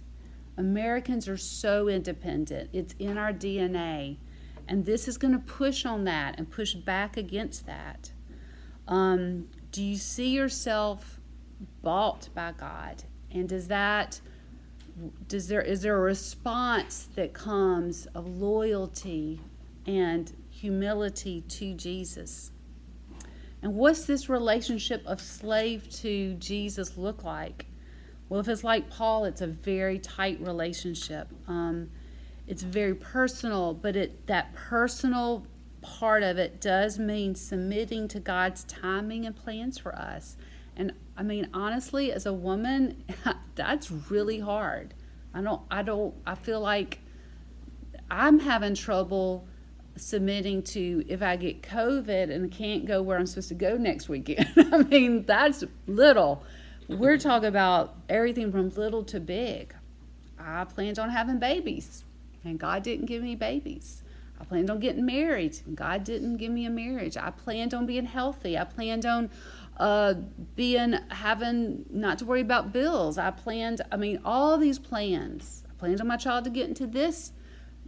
Americans 0.57 1.27
are 1.27 1.37
so 1.37 1.87
independent, 1.87 2.69
it's 2.71 2.93
in 2.99 3.17
our 3.17 3.33
DNA. 3.33 4.17
And 4.67 4.85
this 4.85 5.07
is 5.07 5.17
going 5.17 5.33
to 5.33 5.39
push 5.39 5.85
on 5.85 6.03
that 6.05 6.35
and 6.37 6.49
push 6.49 6.73
back 6.73 7.17
against 7.17 7.65
that. 7.65 8.11
Um, 8.87 9.49
do 9.71 9.83
you 9.83 9.97
see 9.97 10.29
yourself 10.29 11.19
bought 11.81 12.29
by 12.33 12.53
God? 12.57 13.03
And 13.31 13.49
does 13.49 13.67
that 13.67 14.21
does 15.27 15.47
there 15.49 15.61
is 15.61 15.81
there 15.81 15.97
a 15.97 15.99
response 15.99 17.09
that 17.15 17.33
comes 17.33 18.05
of 18.07 18.25
loyalty 18.27 19.41
and 19.85 20.31
humility 20.49 21.41
to 21.41 21.73
Jesus? 21.73 22.51
And 23.61 23.75
what's 23.75 24.05
this 24.05 24.29
relationship 24.29 25.03
of 25.05 25.19
slave 25.19 25.89
to 26.01 26.35
Jesus 26.35 26.97
look 26.97 27.23
like? 27.23 27.65
Well, 28.29 28.39
if 28.39 28.47
it's 28.47 28.63
like 28.63 28.89
Paul, 28.89 29.25
it's 29.25 29.41
a 29.41 29.47
very 29.47 29.99
tight 29.99 30.39
relationship. 30.39 31.27
Um, 31.47 31.89
it's 32.47 32.63
very 32.63 32.95
personal, 32.95 33.73
but 33.73 33.95
it 33.95 34.27
that 34.27 34.53
personal 34.53 35.45
part 35.81 36.23
of 36.23 36.37
it 36.37 36.59
does 36.59 36.97
mean 36.97 37.35
submitting 37.35 38.07
to 38.07 38.19
God's 38.19 38.63
timing 38.63 39.25
and 39.25 39.35
plans 39.35 39.77
for 39.77 39.95
us. 39.95 40.35
And 40.75 40.93
I 41.15 41.23
mean, 41.23 41.49
honestly, 41.53 42.11
as 42.11 42.25
a 42.25 42.33
woman, 42.33 43.03
that's 43.55 43.91
really 43.91 44.39
hard. 44.39 44.93
I 45.33 45.41
don't, 45.41 45.61
I 45.69 45.83
don't, 45.83 46.13
I 46.25 46.35
feel 46.35 46.59
like 46.59 46.99
I'm 48.09 48.39
having 48.39 48.75
trouble 48.75 49.47
submitting 49.97 50.61
to 50.61 51.05
if 51.07 51.21
I 51.21 51.35
get 51.35 51.61
COVID 51.61 52.29
and 52.29 52.51
can't 52.51 52.85
go 52.85 53.01
where 53.01 53.17
I'm 53.17 53.25
supposed 53.25 53.49
to 53.49 53.55
go 53.55 53.77
next 53.77 54.09
weekend. 54.09 54.49
I 54.73 54.83
mean, 54.83 55.23
that's 55.25 55.63
little. 55.87 56.43
We're 56.87 57.17
talking 57.17 57.47
about 57.47 57.95
everything 58.09 58.51
from 58.51 58.69
little 58.71 59.03
to 59.05 59.19
big. 59.19 59.73
I 60.37 60.63
planned 60.65 60.99
on 60.99 61.09
having 61.09 61.39
babies, 61.39 62.03
and 62.45 62.59
God 62.59 62.83
didn't 62.83 63.07
give 63.07 63.23
me 63.23 63.35
babies. 63.35 64.03
I 64.39 64.43
planned 64.43 64.69
on 64.69 64.79
getting 64.79 65.05
married, 65.05 65.59
God 65.73 66.03
didn't 66.03 66.37
give 66.37 66.51
me 66.51 66.65
a 66.65 66.69
marriage. 66.69 67.17
I 67.17 67.31
planned 67.31 67.73
on 67.73 67.85
being 67.85 68.05
healthy. 68.05 68.57
I 68.57 68.65
planned 68.65 69.05
on 69.05 69.29
uh, 69.77 70.15
being 70.55 70.97
having 71.09 71.85
not 71.89 72.19
to 72.19 72.25
worry 72.25 72.41
about 72.41 72.71
bills. 72.71 73.17
I 73.17 73.31
planned. 73.31 73.81
I 73.91 73.97
mean, 73.97 74.19
all 74.23 74.57
these 74.57 74.79
plans. 74.79 75.63
I 75.69 75.73
planned 75.79 76.01
on 76.01 76.07
my 76.07 76.17
child 76.17 76.43
to 76.45 76.49
get 76.49 76.67
into 76.67 76.87
this 76.87 77.31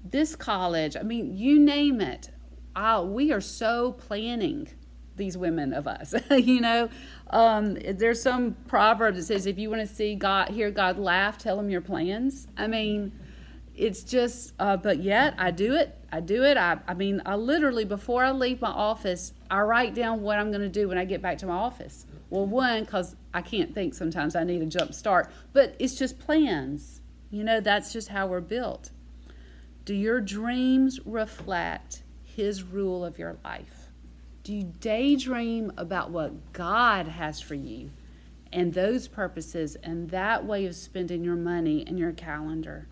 this 0.04 0.36
college. 0.36 0.96
I 0.96 1.04
mean, 1.04 1.36
you 1.36 1.60
name 1.60 2.02
it. 2.02 2.30
I, 2.76 3.02
we 3.02 3.32
are 3.32 3.42
so 3.42 3.94
planning 3.94 4.70
these 5.16 5.38
women 5.38 5.74
of 5.74 5.88
us. 5.88 6.14
you 6.30 6.62
know, 6.62 6.90
um, 7.32 7.74
there's 7.74 8.22
some 8.22 8.56
proverb 8.68 9.16
that 9.16 9.24
says, 9.24 9.46
"If 9.46 9.58
you 9.58 9.70
want 9.70 9.82
to 9.82 9.94
see 9.94 10.16
God, 10.16 10.50
hear 10.50 10.72
God 10.72 10.98
laugh, 10.98 11.38
tell 11.38 11.60
him 11.60 11.70
your 11.70 11.82
plans." 11.82 12.48
I 12.56 12.68
mean, 12.68 13.12
it's 13.78 14.04
just. 14.04 14.54
Uh, 14.60 14.76
but 14.76 15.02
yet, 15.02 15.36
I 15.38 15.52
do 15.52 15.76
it. 15.76 15.96
I 16.12 16.20
do 16.20 16.44
it. 16.44 16.58
I, 16.58 16.80
I 16.88 16.94
mean, 16.94 17.22
I 17.26 17.36
literally 17.36 17.86
before 17.86 18.24
I 18.24 18.32
leave 18.32 18.62
my 18.62 18.70
office, 18.70 19.34
I 19.50 19.60
write 19.62 19.94
down 19.94 20.22
what 20.22 20.40
I'm 20.40 20.50
going 20.50 20.62
to 20.62 20.70
do 20.70 20.88
when 20.88 20.98
I 20.98 21.06
get 21.06 21.22
back 21.22 21.38
to 21.40 21.46
my 21.46 21.56
office. 21.56 22.06
Well, 22.30 22.46
one, 22.46 22.84
because 22.84 23.16
I 23.34 23.42
can't 23.42 23.74
think 23.74 23.94
sometimes. 23.94 24.36
I 24.36 24.44
need 24.44 24.62
a 24.62 24.66
jump 24.66 24.94
start. 24.94 25.30
But 25.54 25.76
it's 25.80 25.96
just 25.96 26.20
plans. 26.20 27.02
You 27.30 27.44
know, 27.44 27.60
that's 27.60 27.94
just 27.94 28.10
how 28.10 28.28
we're 28.28 28.42
built. 28.42 28.92
Do 29.86 29.94
your 29.94 30.20
dreams 30.20 31.00
reflect 31.06 32.04
His 32.24 32.64
rule 32.64 33.06
of 33.06 33.20
your 33.20 33.38
life? 33.44 33.92
Do 34.44 34.54
you 34.54 34.74
daydream 34.80 35.74
about 35.78 36.10
what 36.10 36.54
God 36.54 37.08
has 37.10 37.42
for 37.42 37.56
you 37.56 37.92
and 38.52 38.74
those 38.74 39.08
purposes 39.08 39.76
and 39.76 40.10
that 40.12 40.46
way 40.46 40.66
of 40.66 40.76
spending 40.76 41.24
your 41.24 41.36
money 41.36 41.84
and 41.86 42.00
your 42.00 42.14
calendar? 42.14 42.88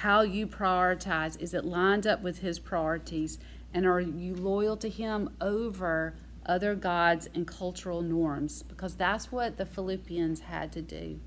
How 0.00 0.22
you 0.22 0.48
prioritize, 0.48 1.40
is 1.40 1.54
it 1.54 1.64
lined 1.64 2.08
up 2.08 2.22
with 2.22 2.40
His 2.40 2.58
priorities? 2.58 3.38
And 3.72 3.86
are 3.86 4.00
you 4.00 4.34
loyal 4.34 4.76
to 4.78 4.88
Him 4.88 5.30
over 5.40 6.14
other 6.44 6.74
gods 6.74 7.28
and 7.34 7.46
cultural 7.46 8.02
norms? 8.02 8.64
Because 8.64 8.96
that's 8.96 9.30
what 9.30 9.58
the 9.58 9.66
Philippians 9.66 10.40
had 10.40 10.72
to 10.72 10.82
do. 10.82 11.20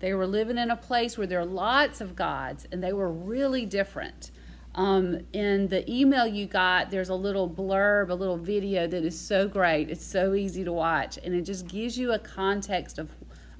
They 0.00 0.14
were 0.14 0.26
living 0.26 0.58
in 0.58 0.68
a 0.68 0.76
place 0.76 1.16
where 1.16 1.28
there 1.28 1.38
are 1.38 1.46
lots 1.46 2.00
of 2.00 2.16
gods, 2.16 2.66
and 2.72 2.82
they 2.82 2.92
were 2.92 3.12
really 3.12 3.64
different. 3.66 4.32
Um, 4.74 5.20
in 5.32 5.68
the 5.68 5.88
email 5.88 6.26
you 6.26 6.46
got, 6.46 6.90
there's 6.90 7.10
a 7.10 7.14
little 7.14 7.48
blurb, 7.48 8.10
a 8.10 8.14
little 8.14 8.38
video 8.38 8.88
that 8.88 9.04
is 9.04 9.20
so 9.20 9.46
great. 9.46 9.90
It's 9.90 10.04
so 10.04 10.34
easy 10.34 10.64
to 10.64 10.72
watch, 10.72 11.18
and 11.22 11.34
it 11.34 11.42
just 11.42 11.68
gives 11.68 11.96
you 11.96 12.12
a 12.12 12.18
context 12.18 12.98
of, 12.98 13.10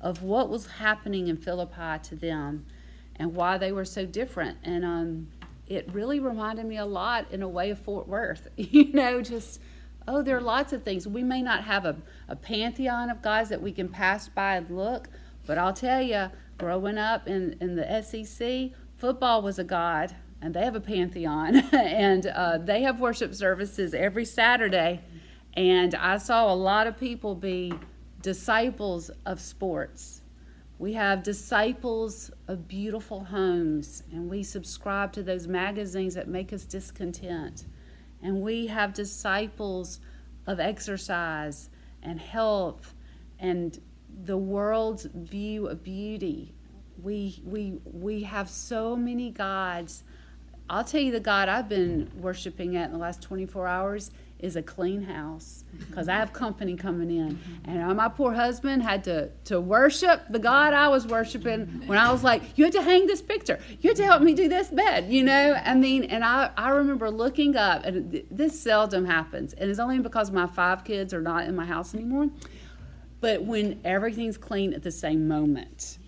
of 0.00 0.22
what 0.22 0.48
was 0.48 0.66
happening 0.66 1.28
in 1.28 1.36
Philippi 1.36 2.02
to 2.04 2.16
them 2.16 2.66
and 3.18 3.34
why 3.34 3.58
they 3.58 3.72
were 3.72 3.84
so 3.84 4.06
different. 4.06 4.58
And 4.62 4.84
um, 4.84 5.28
it 5.66 5.88
really 5.92 6.20
reminded 6.20 6.66
me 6.66 6.76
a 6.76 6.86
lot, 6.86 7.26
in 7.30 7.42
a 7.42 7.48
way, 7.48 7.70
of 7.70 7.78
Fort 7.78 8.08
Worth. 8.08 8.48
you 8.56 8.92
know, 8.92 9.20
just 9.20 9.60
oh, 10.08 10.22
there 10.22 10.36
are 10.36 10.40
lots 10.40 10.72
of 10.72 10.82
things. 10.82 11.06
We 11.06 11.22
may 11.22 11.42
not 11.42 11.64
have 11.64 11.84
a, 11.84 11.96
a 12.28 12.34
pantheon 12.34 13.10
of 13.10 13.20
gods 13.20 13.50
that 13.50 13.60
we 13.60 13.72
can 13.72 13.88
pass 13.88 14.28
by 14.28 14.56
and 14.56 14.70
look, 14.70 15.08
but 15.46 15.58
I'll 15.58 15.74
tell 15.74 16.02
you, 16.02 16.30
growing 16.56 16.98
up 16.98 17.28
in, 17.28 17.56
in 17.60 17.76
the 17.76 18.02
SEC, 18.02 18.70
football 18.96 19.42
was 19.42 19.58
a 19.58 19.64
god, 19.64 20.16
and 20.40 20.54
they 20.54 20.64
have 20.64 20.74
a 20.74 20.80
pantheon, 20.80 21.56
and 21.72 22.26
uh, 22.26 22.58
they 22.58 22.82
have 22.82 23.00
worship 23.00 23.34
services 23.34 23.92
every 23.92 24.24
Saturday. 24.24 25.00
And 25.54 25.94
I 25.94 26.16
saw 26.16 26.52
a 26.52 26.54
lot 26.54 26.86
of 26.86 26.98
people 26.98 27.34
be 27.34 27.74
disciples 28.22 29.10
of 29.26 29.40
sports. 29.40 30.22
We 30.78 30.92
have 30.92 31.24
disciples 31.24 32.30
of 32.46 32.68
beautiful 32.68 33.24
homes, 33.24 34.04
and 34.12 34.30
we 34.30 34.44
subscribe 34.44 35.12
to 35.14 35.24
those 35.24 35.48
magazines 35.48 36.14
that 36.14 36.28
make 36.28 36.52
us 36.52 36.64
discontent. 36.64 37.66
And 38.22 38.42
we 38.42 38.68
have 38.68 38.94
disciples 38.94 39.98
of 40.46 40.60
exercise 40.60 41.70
and 42.02 42.20
health 42.20 42.94
and 43.40 43.78
the 44.24 44.36
world's 44.36 45.04
view 45.04 45.66
of 45.66 45.82
beauty. 45.82 46.54
We, 47.02 47.42
we, 47.44 47.80
we 47.84 48.22
have 48.22 48.48
so 48.48 48.94
many 48.94 49.30
gods. 49.30 50.04
I'll 50.70 50.84
tell 50.84 51.00
you 51.00 51.12
the 51.12 51.20
God 51.20 51.48
I've 51.48 51.68
been 51.68 52.10
worshiping 52.16 52.76
at 52.76 52.86
in 52.86 52.92
the 52.92 52.98
last 52.98 53.20
24 53.22 53.66
hours 53.66 54.10
is 54.38 54.56
a 54.56 54.62
clean 54.62 55.02
house 55.02 55.64
because 55.78 56.08
I 56.08 56.14
have 56.14 56.32
company 56.32 56.76
coming 56.76 57.10
in. 57.10 57.38
And 57.64 57.96
my 57.96 58.08
poor 58.08 58.32
husband 58.32 58.82
had 58.82 59.04
to, 59.04 59.30
to 59.44 59.60
worship 59.60 60.22
the 60.30 60.38
God 60.38 60.72
I 60.72 60.88
was 60.88 61.06
worshiping 61.06 61.82
when 61.86 61.98
I 61.98 62.12
was 62.12 62.22
like, 62.22 62.42
You 62.56 62.64
have 62.64 62.74
to 62.74 62.82
hang 62.82 63.06
this 63.06 63.22
picture. 63.22 63.58
You 63.80 63.90
have 63.90 63.96
to 63.96 64.04
help 64.04 64.22
me 64.22 64.34
do 64.34 64.48
this 64.48 64.68
bed, 64.68 65.12
you 65.12 65.24
know? 65.24 65.60
I 65.64 65.74
mean, 65.74 66.04
and 66.04 66.24
I, 66.24 66.50
I 66.56 66.70
remember 66.70 67.10
looking 67.10 67.56
up, 67.56 67.84
and 67.84 68.22
this 68.30 68.60
seldom 68.60 69.04
happens, 69.04 69.52
and 69.54 69.70
it's 69.70 69.80
only 69.80 69.98
because 69.98 70.30
my 70.30 70.46
five 70.46 70.84
kids 70.84 71.12
are 71.12 71.22
not 71.22 71.44
in 71.44 71.56
my 71.56 71.64
house 71.64 71.94
anymore. 71.94 72.28
But 73.20 73.42
when 73.42 73.80
everything's 73.84 74.36
clean 74.36 74.72
at 74.72 74.82
the 74.82 74.92
same 74.92 75.26
moment, 75.26 75.98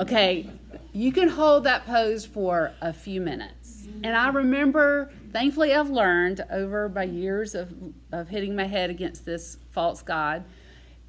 okay, 0.00 0.48
you 0.92 1.12
can 1.12 1.28
hold 1.28 1.64
that 1.64 1.86
pose 1.86 2.24
for 2.24 2.72
a 2.80 2.92
few 2.92 3.20
minutes. 3.20 3.61
And 4.02 4.16
I 4.16 4.28
remember 4.28 5.10
thankfully 5.32 5.74
I've 5.74 5.90
learned 5.90 6.44
over 6.50 6.88
my 6.88 7.04
years 7.04 7.54
of, 7.54 7.72
of 8.10 8.28
hitting 8.28 8.54
my 8.54 8.66
head 8.66 8.90
against 8.90 9.24
this 9.24 9.58
false 9.70 10.02
God 10.02 10.44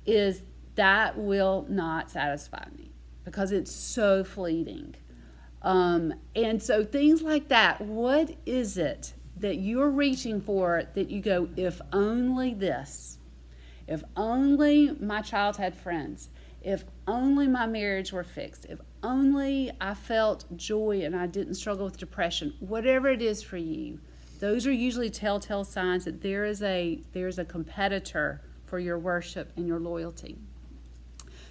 is 0.06 0.44
that 0.76 1.18
will 1.18 1.66
not 1.70 2.10
satisfy 2.10 2.66
me 2.78 2.92
because 3.24 3.52
it's 3.52 3.72
so 3.72 4.24
fleeting. 4.24 4.96
Um, 5.62 6.14
and 6.36 6.62
so 6.62 6.84
things 6.84 7.22
like 7.22 7.48
that, 7.48 7.80
what 7.82 8.36
is 8.46 8.78
it 8.78 9.14
that 9.38 9.58
you're 9.58 9.90
reaching 9.90 10.42
for 10.42 10.84
that 10.94 11.10
you 11.10 11.22
go, 11.22 11.50
if 11.56 11.82
only 11.92 12.54
this, 12.54 13.18
if 13.88 14.04
only 14.16 14.92
my 15.00 15.22
child 15.22 15.58
had 15.58 15.76
friends, 15.76 16.30
if 16.62 16.84
only 17.08 17.48
my 17.48 17.66
marriage 17.66 18.12
were 18.12 18.24
fixed, 18.24 18.66
if 18.66 18.80
only 19.04 19.72
I 19.80 19.94
felt 19.94 20.46
joy 20.56 21.02
and 21.04 21.16
I 21.16 21.28
didn't 21.28 21.56
struggle 21.56 21.86
with 21.86 21.98
depression, 21.98 22.54
whatever 22.60 23.10
it 23.10 23.22
is 23.22 23.44
for 23.44 23.58
you, 23.58 24.00
those 24.40 24.66
are 24.66 24.72
usually 24.72 25.10
telltale 25.10 25.64
signs 25.64 26.06
that 26.06 26.22
there 26.22 26.46
is 26.46 26.62
a 26.64 27.02
there's 27.14 27.40
a 27.40 27.46
competitor 27.46 28.42
for 28.66 28.80
your 28.80 28.98
worship 28.98 29.52
and 29.56 29.68
your 29.68 29.80
loyalty. 29.80 30.38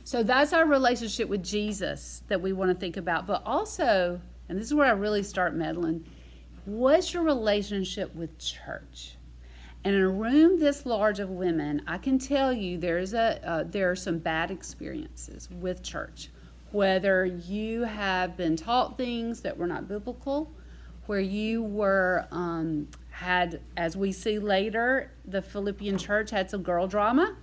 So 0.05 0.23
that's 0.23 0.53
our 0.53 0.67
relationship 0.67 1.29
with 1.29 1.45
Jesus 1.45 2.23
that 2.29 2.41
we 2.41 2.53
want 2.53 2.71
to 2.71 2.75
think 2.75 2.97
about. 2.97 3.27
But 3.27 3.43
also, 3.47 4.21
and 4.49 4.59
this 4.59 4.67
is 4.67 4.75
where 4.75 4.89
I 4.89 4.91
really 4.91 5.23
start 5.23 5.55
meddling, 5.55 6.05
what's 6.65 7.15
your 7.15 7.23
relationship 7.23 8.15
with 8.15 8.37
church? 8.39 9.15
And 9.85 9.95
in 9.95 10.01
a 10.01 10.09
room 10.09 10.59
this 10.59 10.85
large 10.85 11.21
of 11.21 11.31
women, 11.31 11.83
I 11.87 11.99
can 11.99 12.19
tell 12.19 12.53
you 12.53 12.79
there's 12.79 13.15
a 13.15 13.41
uh, 13.49 13.65
there 13.65 13.91
are 13.91 13.97
some 13.97 14.19
bad 14.19 14.51
experiences 14.51 15.49
with 15.51 15.83
church. 15.83 16.29
Whether 16.73 17.25
you 17.25 17.83
have 17.83 18.37
been 18.37 18.57
taught 18.57 18.97
things 18.97 19.43
that 19.43 19.57
were 19.57 19.67
not 19.67 19.89
biblical, 19.89 20.51
where 21.07 21.21
you 21.21 21.63
were 21.63 22.27
um, 22.31 22.89
had, 23.11 23.61
as 23.77 23.97
we 23.97 24.13
see 24.13 24.39
later, 24.39 25.11
the 25.25 25.43
Philippian 25.43 25.99
church 25.99 26.31
had 26.31 26.51
some 26.51 26.63
girl 26.63 26.87
drama. 26.87 27.37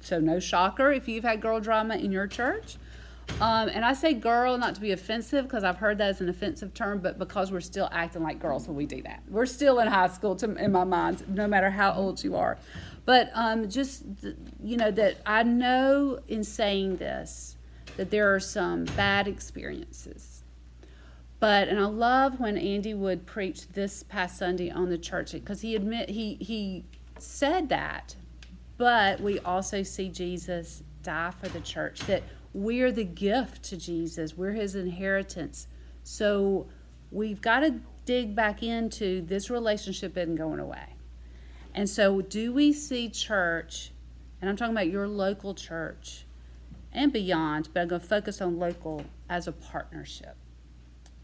So 0.00 0.20
no 0.20 0.40
shocker 0.40 0.92
if 0.92 1.08
you've 1.08 1.24
had 1.24 1.40
girl 1.40 1.60
drama 1.60 1.96
in 1.96 2.12
your 2.12 2.26
church. 2.26 2.76
Um, 3.40 3.68
and 3.68 3.84
I 3.84 3.92
say 3.92 4.12
girl 4.12 4.58
not 4.58 4.74
to 4.74 4.80
be 4.80 4.92
offensive 4.92 5.44
because 5.44 5.64
I've 5.64 5.76
heard 5.76 5.98
that 5.98 6.08
as 6.08 6.20
an 6.20 6.28
offensive 6.28 6.74
term, 6.74 6.98
but 6.98 7.18
because 7.18 7.52
we're 7.52 7.60
still 7.60 7.88
acting 7.92 8.22
like 8.22 8.40
girls 8.40 8.66
when 8.66 8.76
we 8.76 8.86
do 8.86 9.02
that. 9.02 9.22
We're 9.28 9.46
still 9.46 9.78
in 9.78 9.88
high 9.88 10.08
school, 10.08 10.36
to, 10.36 10.54
in 10.56 10.72
my 10.72 10.84
mind, 10.84 11.24
no 11.28 11.46
matter 11.46 11.70
how 11.70 11.92
old 11.92 12.22
you 12.22 12.36
are. 12.36 12.58
But 13.04 13.30
um, 13.34 13.68
just, 13.70 14.04
you 14.62 14.76
know, 14.76 14.90
that 14.90 15.18
I 15.24 15.42
know 15.42 16.18
in 16.28 16.44
saying 16.44 16.96
this 16.96 17.56
that 17.96 18.10
there 18.10 18.34
are 18.34 18.40
some 18.40 18.84
bad 18.84 19.28
experiences 19.28 20.40
but 21.40 21.68
and 21.68 21.80
I 21.80 21.86
love 21.86 22.38
when 22.38 22.58
Andy 22.58 22.92
would 22.92 23.26
preach 23.26 23.68
this 23.68 24.02
past 24.02 24.36
Sunday 24.36 24.70
on 24.70 24.90
the 24.90 24.98
church 24.98 25.32
because 25.32 25.62
he 25.62 25.74
admit 25.74 26.10
he 26.10 26.34
he 26.34 26.84
said 27.18 27.70
that, 27.70 28.14
but 28.76 29.20
we 29.20 29.38
also 29.40 29.82
see 29.82 30.10
Jesus 30.10 30.82
die 31.02 31.32
for 31.40 31.48
the 31.48 31.60
church 31.60 32.00
that 32.00 32.22
we're 32.52 32.92
the 32.92 33.04
gift 33.04 33.62
to 33.64 33.76
Jesus, 33.76 34.36
we're 34.36 34.52
his 34.52 34.74
inheritance. 34.74 35.66
So 36.04 36.68
we've 37.10 37.40
got 37.40 37.60
to 37.60 37.80
dig 38.04 38.34
back 38.34 38.62
into 38.62 39.22
this 39.22 39.48
relationship 39.48 40.16
isn't 40.16 40.36
going 40.36 40.60
away. 40.60 40.96
And 41.74 41.88
so 41.88 42.20
do 42.20 42.52
we 42.52 42.72
see 42.72 43.08
church, 43.08 43.92
and 44.40 44.50
I'm 44.50 44.56
talking 44.56 44.74
about 44.74 44.88
your 44.88 45.06
local 45.06 45.54
church 45.54 46.26
and 46.92 47.12
beyond, 47.12 47.68
but 47.72 47.80
I'm 47.80 47.88
going 47.88 48.00
to 48.00 48.06
focus 48.06 48.40
on 48.40 48.58
local 48.58 49.04
as 49.28 49.46
a 49.46 49.52
partnership 49.52 50.36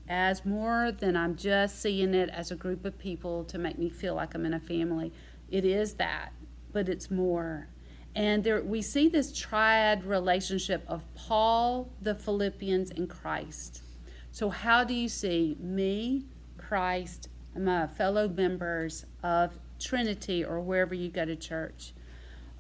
as 0.08 0.44
more 0.44 0.92
than 0.92 1.16
I'm 1.16 1.36
just 1.36 1.80
seeing 1.80 2.14
it 2.14 2.28
as 2.30 2.50
a 2.50 2.56
group 2.56 2.84
of 2.84 2.98
people 2.98 3.44
to 3.44 3.58
make 3.58 3.78
me 3.78 3.88
feel 3.88 4.14
like 4.14 4.34
I'm 4.34 4.46
in 4.46 4.54
a 4.54 4.60
family. 4.60 5.12
It 5.50 5.64
is 5.64 5.94
that, 5.94 6.30
but 6.72 6.88
it's 6.88 7.10
more. 7.10 7.68
And 8.14 8.44
there, 8.44 8.62
we 8.62 8.82
see 8.82 9.08
this 9.08 9.36
triad 9.36 10.04
relationship 10.04 10.84
of 10.88 11.02
Paul, 11.14 11.90
the 12.00 12.14
Philippians, 12.14 12.90
and 12.90 13.10
Christ. 13.10 13.82
So, 14.30 14.48
how 14.48 14.84
do 14.84 14.94
you 14.94 15.08
see 15.08 15.56
me, 15.60 16.24
Christ, 16.56 17.28
and 17.54 17.64
my 17.64 17.86
fellow 17.86 18.28
members 18.28 19.04
of 19.22 19.58
Trinity 19.78 20.44
or 20.44 20.60
wherever 20.60 20.94
you 20.94 21.10
go 21.10 21.24
to 21.24 21.36
church? 21.36 21.92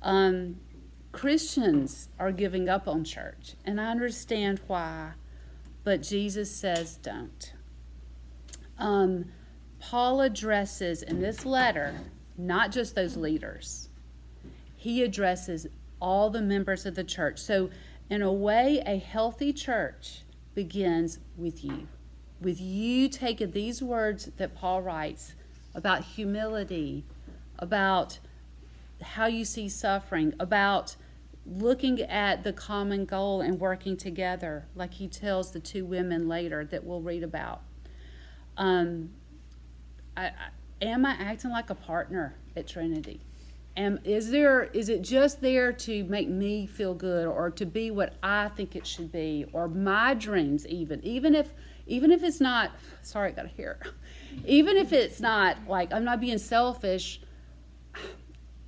Um, 0.02 0.56
Christians 1.16 2.10
are 2.18 2.30
giving 2.30 2.68
up 2.68 2.86
on 2.86 3.02
church, 3.02 3.54
and 3.64 3.80
I 3.80 3.90
understand 3.90 4.60
why 4.66 5.12
but 5.82 6.02
Jesus 6.02 6.54
says 6.54 6.98
don't. 6.98 7.54
Um, 8.78 9.24
Paul 9.80 10.20
addresses 10.20 11.02
in 11.02 11.22
this 11.22 11.46
letter 11.46 12.00
not 12.36 12.70
just 12.70 12.94
those 12.94 13.16
leaders, 13.16 13.88
he 14.76 15.02
addresses 15.02 15.66
all 16.02 16.28
the 16.28 16.42
members 16.42 16.84
of 16.84 16.96
the 16.96 17.04
church. 17.04 17.38
So, 17.38 17.70
in 18.10 18.20
a 18.20 18.30
way, 18.30 18.82
a 18.84 18.98
healthy 18.98 19.54
church 19.54 20.20
begins 20.54 21.18
with 21.34 21.64
you. 21.64 21.88
With 22.42 22.60
you 22.60 23.08
taking 23.08 23.52
these 23.52 23.82
words 23.82 24.28
that 24.36 24.54
Paul 24.54 24.82
writes 24.82 25.34
about 25.74 26.04
humility, 26.04 27.04
about 27.58 28.18
how 29.00 29.24
you 29.24 29.46
see 29.46 29.70
suffering, 29.70 30.34
about 30.38 30.96
looking 31.46 32.00
at 32.02 32.42
the 32.44 32.52
common 32.52 33.04
goal 33.04 33.40
and 33.40 33.60
working 33.60 33.96
together, 33.96 34.66
like 34.74 34.94
he 34.94 35.08
tells 35.08 35.52
the 35.52 35.60
two 35.60 35.84
women 35.84 36.28
later 36.28 36.64
that 36.64 36.84
we'll 36.84 37.00
read 37.00 37.22
about. 37.22 37.62
Um, 38.56 39.10
I, 40.16 40.26
I, 40.26 40.32
am 40.82 41.06
I 41.06 41.12
acting 41.12 41.50
like 41.50 41.70
a 41.70 41.74
partner 41.74 42.36
at 42.56 42.66
Trinity? 42.66 43.20
Am, 43.76 44.00
is 44.04 44.30
there 44.30 44.64
is 44.64 44.88
it 44.88 45.02
just 45.02 45.42
there 45.42 45.70
to 45.70 46.04
make 46.04 46.28
me 46.28 46.66
feel 46.66 46.94
good 46.94 47.26
or 47.26 47.50
to 47.50 47.66
be 47.66 47.90
what 47.90 48.14
I 48.22 48.48
think 48.48 48.74
it 48.74 48.86
should 48.86 49.12
be 49.12 49.44
or 49.52 49.68
my 49.68 50.14
dreams 50.14 50.66
even 50.66 51.04
even 51.04 51.34
if 51.34 51.52
even 51.86 52.10
if 52.10 52.22
it's 52.22 52.40
not 52.40 52.70
sorry 53.02 53.32
I 53.32 53.32
got 53.32 53.42
to 53.42 53.48
hear 53.48 53.78
even 54.46 54.78
if 54.78 54.94
it's 54.94 55.20
not 55.20 55.58
like 55.68 55.92
I'm 55.92 56.04
not 56.04 56.22
being 56.22 56.38
selfish 56.38 57.20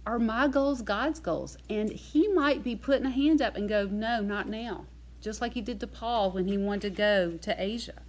are 0.09 0.18
my 0.18 0.49
goals 0.49 0.81
God's 0.81 1.21
goals? 1.21 1.59
And 1.68 1.92
He 1.92 2.29
might 2.29 2.64
be 2.64 2.75
putting 2.75 3.05
a 3.05 3.11
hand 3.11 3.42
up 3.42 3.57
and 3.57 3.68
go, 3.68 3.85
no, 3.85 4.23
not 4.23 4.49
now. 4.49 4.87
Just 5.21 5.42
like 5.42 5.53
He 5.53 5.61
did 5.61 5.81
to 5.81 5.87
Paul 5.87 6.31
when 6.31 6.49
he 6.49 6.57
wanted 6.57 6.81
to 6.83 6.90
go 6.90 7.37
to 7.37 7.62
Asia. 7.62 8.01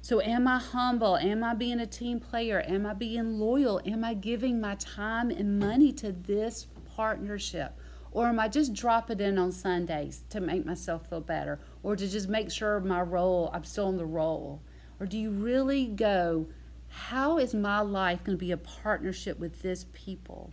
So, 0.00 0.20
am 0.20 0.48
I 0.48 0.58
humble? 0.58 1.16
Am 1.16 1.44
I 1.44 1.54
being 1.54 1.78
a 1.78 1.86
team 1.86 2.18
player? 2.18 2.64
Am 2.66 2.84
I 2.86 2.94
being 2.94 3.38
loyal? 3.38 3.80
Am 3.86 4.02
I 4.02 4.14
giving 4.14 4.60
my 4.60 4.74
time 4.74 5.30
and 5.30 5.60
money 5.60 5.92
to 5.92 6.10
this 6.10 6.66
partnership? 6.96 7.78
Or 8.10 8.26
am 8.26 8.40
I 8.40 8.48
just 8.48 8.74
dropping 8.74 9.20
in 9.20 9.38
on 9.38 9.52
Sundays 9.52 10.24
to 10.30 10.40
make 10.40 10.66
myself 10.66 11.08
feel 11.08 11.20
better? 11.20 11.60
Or 11.84 11.94
to 11.94 12.08
just 12.08 12.28
make 12.28 12.50
sure 12.50 12.80
my 12.80 13.00
role, 13.00 13.48
I'm 13.54 13.62
still 13.62 13.88
in 13.90 13.96
the 13.96 14.04
role? 14.04 14.60
Or 14.98 15.06
do 15.06 15.16
you 15.16 15.30
really 15.30 15.86
go, 15.86 16.48
how 16.88 17.38
is 17.38 17.54
my 17.54 17.80
life 17.80 18.24
going 18.24 18.36
to 18.36 18.44
be 18.44 18.50
a 18.50 18.56
partnership 18.56 19.38
with 19.38 19.62
this 19.62 19.86
people? 19.92 20.52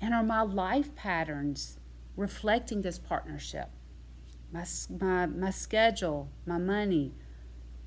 And 0.00 0.14
are 0.14 0.22
my 0.22 0.42
life 0.42 0.94
patterns 0.94 1.78
reflecting 2.16 2.82
this 2.82 2.98
partnership? 2.98 3.70
My, 4.52 4.64
my, 5.00 5.26
my 5.26 5.50
schedule, 5.50 6.30
my 6.46 6.58
money, 6.58 7.12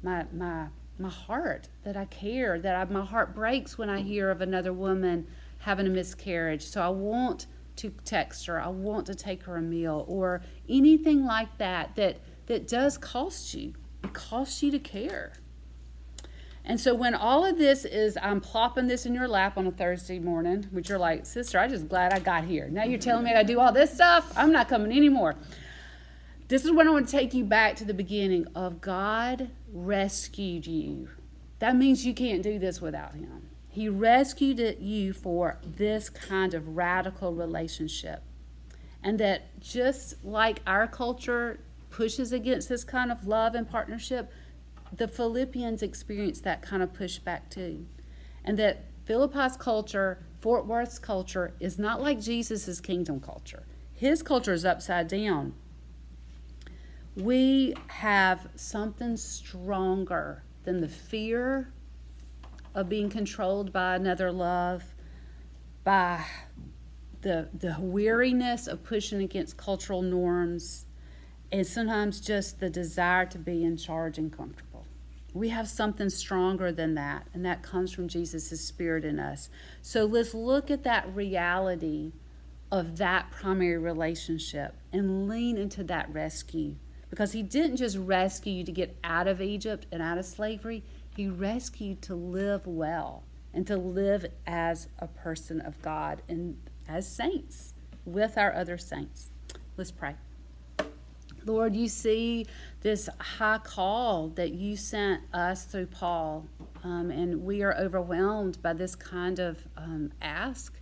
my, 0.02 0.26
my, 0.34 0.68
my 1.00 1.10
heart, 1.10 1.70
that 1.84 1.96
I 1.96 2.06
care, 2.06 2.60
that 2.60 2.76
I, 2.76 2.92
my 2.92 3.06
heart 3.06 3.36
breaks 3.36 3.78
when 3.78 3.90
I 3.90 4.02
hear 4.02 4.30
of 4.30 4.42
another 4.42 4.74
woman 4.74 5.28
having 5.60 5.88
a 5.88 5.90
miscarriage. 5.90 6.66
So 6.66 6.82
I 6.82 6.90
want 6.90 7.48
to 7.78 7.92
text 8.04 8.48
her, 8.48 8.62
I 8.62 8.68
want 8.68 9.06
to 9.06 9.16
take 9.16 9.44
her 9.44 9.56
a 9.56 9.62
meal, 9.62 10.04
or 10.08 10.42
anything 10.68 11.26
like 11.26 11.58
that 11.60 11.96
that, 11.96 12.18
that 12.48 12.68
does 12.68 12.98
cost 12.98 13.54
you. 13.54 13.74
It 14.04 14.14
costs 14.14 14.64
you 14.64 14.72
to 14.72 14.80
care. 14.80 15.34
And 16.70 16.82
so 16.82 16.94
when 16.94 17.16
all 17.16 17.46
of 17.46 17.58
this 17.58 17.86
is, 17.86 18.18
I'm 18.22 18.42
plopping 18.42 18.88
this 18.88 19.06
in 19.06 19.16
your 19.16 19.28
lap 19.28 19.58
on 19.58 19.66
a 19.68 19.72
Thursday 19.72 20.20
morning, 20.20 20.68
which 20.72 20.90
you're 20.90 21.00
like, 21.00 21.26
sister, 21.26 21.58
I'm 21.58 21.70
just 21.70 21.88
glad 21.88 22.12
I 22.12 22.20
got 22.20 22.44
here. 22.44 22.68
Now 22.70 22.84
you're 22.84 23.00
telling 23.00 23.24
me 23.24 23.34
I 23.34 23.44
do 23.44 23.62
all 23.62 23.72
this 23.72 23.94
stuff? 23.94 24.34
I'm 24.36 24.52
not 24.52 24.68
coming 24.68 24.92
anymore. 24.92 25.36
This 26.50 26.66
is 26.66 26.72
when 26.74 26.86
I 26.86 26.92
want 26.92 27.08
to 27.08 27.12
take 27.12 27.34
you 27.34 27.46
back 27.46 27.78
to 27.78 27.86
the 27.86 27.94
beginning 27.94 28.48
of 28.54 28.82
God 28.82 29.50
rescued 29.72 30.68
you. 30.68 31.08
That 31.60 31.78
means 31.78 32.06
you 32.06 32.14
can't 32.14 32.44
do 32.44 32.60
this 32.60 32.82
without 32.82 33.16
Him. 33.16 33.48
He 33.70 33.88
rescued 33.88 34.60
you 34.82 35.14
for 35.14 35.60
this 35.64 36.10
kind 36.10 36.54
of 36.54 36.76
radical 36.76 37.34
relationship. 37.34 38.24
And 39.02 39.18
that 39.22 39.58
just 39.62 40.26
like 40.26 40.60
our 40.68 40.86
culture 40.86 41.62
pushes 41.92 42.34
against 42.34 42.68
this 42.68 42.84
kind 42.84 43.10
of 43.10 43.26
love 43.26 43.56
and 43.56 43.70
partnership, 43.70 44.30
the 44.96 45.08
Philippians 45.08 45.82
experienced 45.82 46.44
that 46.44 46.62
kind 46.62 46.82
of 46.82 46.94
pushback 46.94 47.50
too. 47.50 47.86
And 48.44 48.58
that 48.60 48.86
Philippi's 49.06 49.58
culture, 49.58 50.26
Fort 50.40 50.66
Worth's 50.66 51.00
culture, 51.00 51.54
is 51.60 51.78
not 51.78 52.02
like 52.02 52.20
Jesus' 52.20 52.80
kingdom 52.80 53.20
culture. 53.20 53.64
His 53.94 54.22
culture 54.22 54.54
is 54.54 54.66
upside 54.66 55.08
down. 55.08 55.54
We 57.16 57.74
have 57.88 58.48
something 58.56 59.18
stronger 59.18 60.44
than 60.64 60.82
the 60.82 60.88
fear 60.88 61.72
of 62.76 62.90
being 62.90 63.10
controlled 63.10 63.74
by 63.74 63.96
another 63.96 64.32
love, 64.32 64.94
by 65.84 66.26
the, 67.22 67.50
the 67.54 67.78
weariness 67.80 68.68
of 68.68 68.84
pushing 68.84 69.22
against 69.22 69.58
cultural 69.58 70.02
norms, 70.02 70.86
and 71.52 71.66
sometimes 71.66 72.20
just 72.20 72.60
the 72.60 72.70
desire 72.70 73.26
to 73.26 73.40
be 73.40 73.64
in 73.64 73.78
charge 73.78 74.18
and 74.18 74.32
comfortable. 74.32 74.67
We 75.34 75.50
have 75.50 75.68
something 75.68 76.10
stronger 76.10 76.72
than 76.72 76.96
that, 76.96 77.28
and 77.34 77.46
that 77.46 77.62
comes 77.62 77.92
from 77.92 78.08
Jesus' 78.08 78.62
Spirit 78.62 79.06
in 79.06 79.20
us. 79.20 79.50
So 79.82 80.06
let's 80.06 80.34
look 80.34 80.72
at 80.72 80.84
that 80.84 81.14
reality 81.16 82.14
of 82.72 82.98
that 82.98 83.32
primary 83.32 83.78
relationship 83.78 84.76
and 84.92 85.28
lean 85.28 85.58
into 85.58 85.84
that 85.86 86.12
rescue. 86.12 86.76
Because 87.10 87.32
he 87.32 87.44
didn't 87.44 87.78
just 87.78 87.98
rescue 87.98 88.54
you 88.54 88.64
to 88.66 88.72
get 88.72 88.98
out 89.04 89.28
of 89.28 89.42
Egypt 89.42 89.86
and 89.92 90.02
out 90.02 90.18
of 90.18 90.26
slavery, 90.26 90.84
he 91.16 91.28
rescued 91.28 92.02
to 92.04 92.16
live 92.16 92.68
well 92.68 93.24
and 93.54 93.66
to 93.68 93.78
live 93.78 94.26
as 94.46 94.88
a 95.00 95.08
person 95.08 95.62
of 95.62 95.82
God 95.82 96.22
and 96.28 96.58
as 96.88 97.08
saints 97.08 97.74
with 98.06 98.38
our 98.38 98.54
other 98.54 98.78
saints. 98.78 99.30
Let's 99.78 99.92
pray. 99.92 100.16
Lord, 101.48 101.76
you 101.76 101.88
see 101.88 102.46
this 102.82 103.10
high 103.20 103.60
call 103.60 104.30
that 104.30 104.52
you 104.52 104.76
sent 104.76 105.22
us 105.34 105.64
through 105.66 105.88
Paul, 105.88 106.48
um, 106.84 107.10
and 107.10 107.44
we 107.44 107.64
are 107.64 107.76
overwhelmed 107.76 108.62
by 108.62 108.74
this 108.74 108.96
kind 108.96 109.40
of 109.40 109.68
um, 109.78 110.12
ask. 110.22 110.74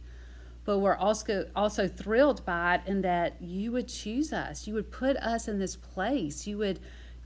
But 0.65 0.79
we're 0.79 0.95
also 0.95 1.47
also 1.55 1.87
thrilled 1.87 2.43
by 2.43 2.75
it 2.75 2.81
in 2.87 3.01
that 3.03 3.39
you 3.39 3.71
would 3.71 3.87
choose 3.87 4.33
us. 4.33 4.67
You 4.67 4.73
would 4.73 4.91
put 4.91 5.15
us 5.17 5.47
in 5.47 5.59
this 5.59 5.75
place. 5.75 6.47
You 6.47 6.57
would 6.57 6.79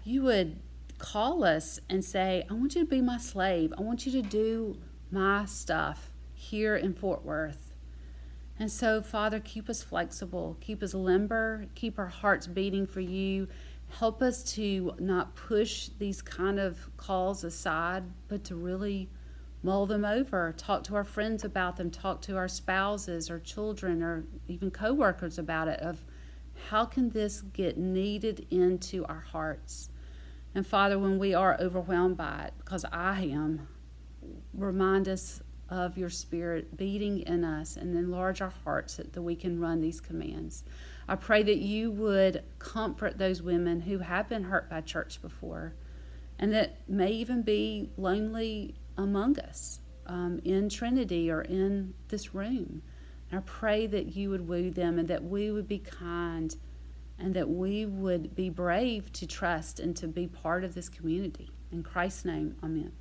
you 0.04 0.24
would 0.24 0.60
call 0.98 1.46
us 1.46 1.80
and 1.90 2.04
say, 2.04 2.46
I 2.50 2.54
want 2.54 2.76
you 2.76 2.84
to 2.84 2.90
be 2.90 3.02
my 3.02 3.18
slave. 3.18 3.74
I 3.78 3.82
want 3.82 4.06
you 4.06 4.12
to 4.12 4.22
do 4.22 4.78
my 5.10 5.46
stuff 5.46 6.12
here 6.34 6.76
in 6.76 6.94
Fort 6.94 7.24
Worth. 7.24 7.69
And 8.60 8.70
so, 8.70 9.02
Father, 9.02 9.40
keep 9.40 9.70
us 9.70 9.82
flexible, 9.82 10.58
keep 10.60 10.84
us 10.84 10.94
limber, 10.94 11.68
keep 11.76 11.98
our 11.98 12.08
hearts 12.08 12.46
beating 12.46 12.86
for 12.86 13.00
you. 13.00 13.48
Help 13.88 14.22
us 14.22 14.44
to 14.54 14.94
not 15.00 15.34
push 15.36 15.90
these 15.98 16.22
kind 16.22 16.60
of 16.60 16.96
calls 16.98 17.44
aside, 17.44 18.04
but 18.28 18.44
to 18.44 18.56
really 18.56 19.10
mull 19.64 19.86
them 19.86 20.06
over, 20.06 20.54
talk 20.58 20.84
to 20.84 20.96
our 20.96 21.04
friends 21.04 21.44
about 21.44 21.78
them, 21.78 21.90
talk 21.90 22.22
to 22.22 22.36
our 22.36 22.48
spouses 22.48 23.30
or 23.30 23.40
children 23.40 24.04
or 24.04 24.26
even 24.48 24.70
coworkers 24.72 25.38
about 25.40 25.68
it 25.68 25.80
of 25.80 26.04
how 26.70 26.86
can 26.86 27.10
this 27.12 27.42
get 27.42 27.78
kneaded 27.78 28.46
into 28.52 29.06
our 29.06 29.22
hearts? 29.32 29.90
And 30.54 30.68
Father, 30.68 31.00
when 31.00 31.18
we 31.18 31.34
are 31.34 31.58
overwhelmed 31.60 32.18
by 32.18 32.46
it, 32.48 32.54
because 32.60 32.86
I 32.92 33.22
am, 33.22 33.68
remind 34.54 35.08
us 35.08 35.42
of 35.70 35.98
your 35.98 36.10
spirit 36.10 36.76
beating 36.76 37.20
in 37.20 37.44
us 37.44 37.78
and 37.78 37.96
enlarge 37.96 38.42
our 38.42 38.54
hearts 38.64 38.96
that, 38.96 39.20
we 39.22 39.36
can 39.36 39.60
run 39.60 39.82
these 39.82 40.02
commands. 40.02 40.64
I 41.08 41.16
pray 41.16 41.44
that 41.44 41.58
you 41.58 41.92
would 41.92 42.44
comfort 42.58 43.18
those 43.18 43.42
women 43.42 43.82
who 43.82 44.00
have 44.00 44.30
been 44.30 44.46
hurt 44.46 44.70
by 44.70 44.82
church 44.82 45.22
before 45.22 45.74
and 46.40 46.54
that 46.54 46.78
may 46.90 47.12
even 47.12 47.42
be 47.42 47.92
lonely 47.98 48.76
among 48.98 49.38
us 49.40 49.80
um, 50.08 50.40
in 50.44 50.70
Trinity 50.70 51.30
or 51.30 51.42
in 51.42 51.94
this 52.08 52.34
room. 52.34 52.82
And 53.30 53.40
I 53.40 53.44
pray 53.46 53.86
that 53.88 54.16
you 54.16 54.30
would 54.30 54.48
woo 54.48 54.72
them 54.72 54.98
and 54.98 55.08
that 55.10 55.24
we 55.24 55.52
would 55.52 55.68
be 55.68 55.80
kind 55.80 56.56
and 57.20 57.34
that 57.36 57.50
we 57.50 57.86
would 57.86 58.36
be 58.36 58.50
brave 58.50 59.12
to 59.14 59.28
trust 59.28 59.80
and 59.80 59.96
to 59.98 60.08
be 60.08 60.26
part 60.26 60.64
of 60.64 60.74
this 60.74 60.90
community. 60.90 61.50
In 61.72 61.84
Christ's 61.84 62.26
name, 62.26 62.56
amen. 62.64 62.94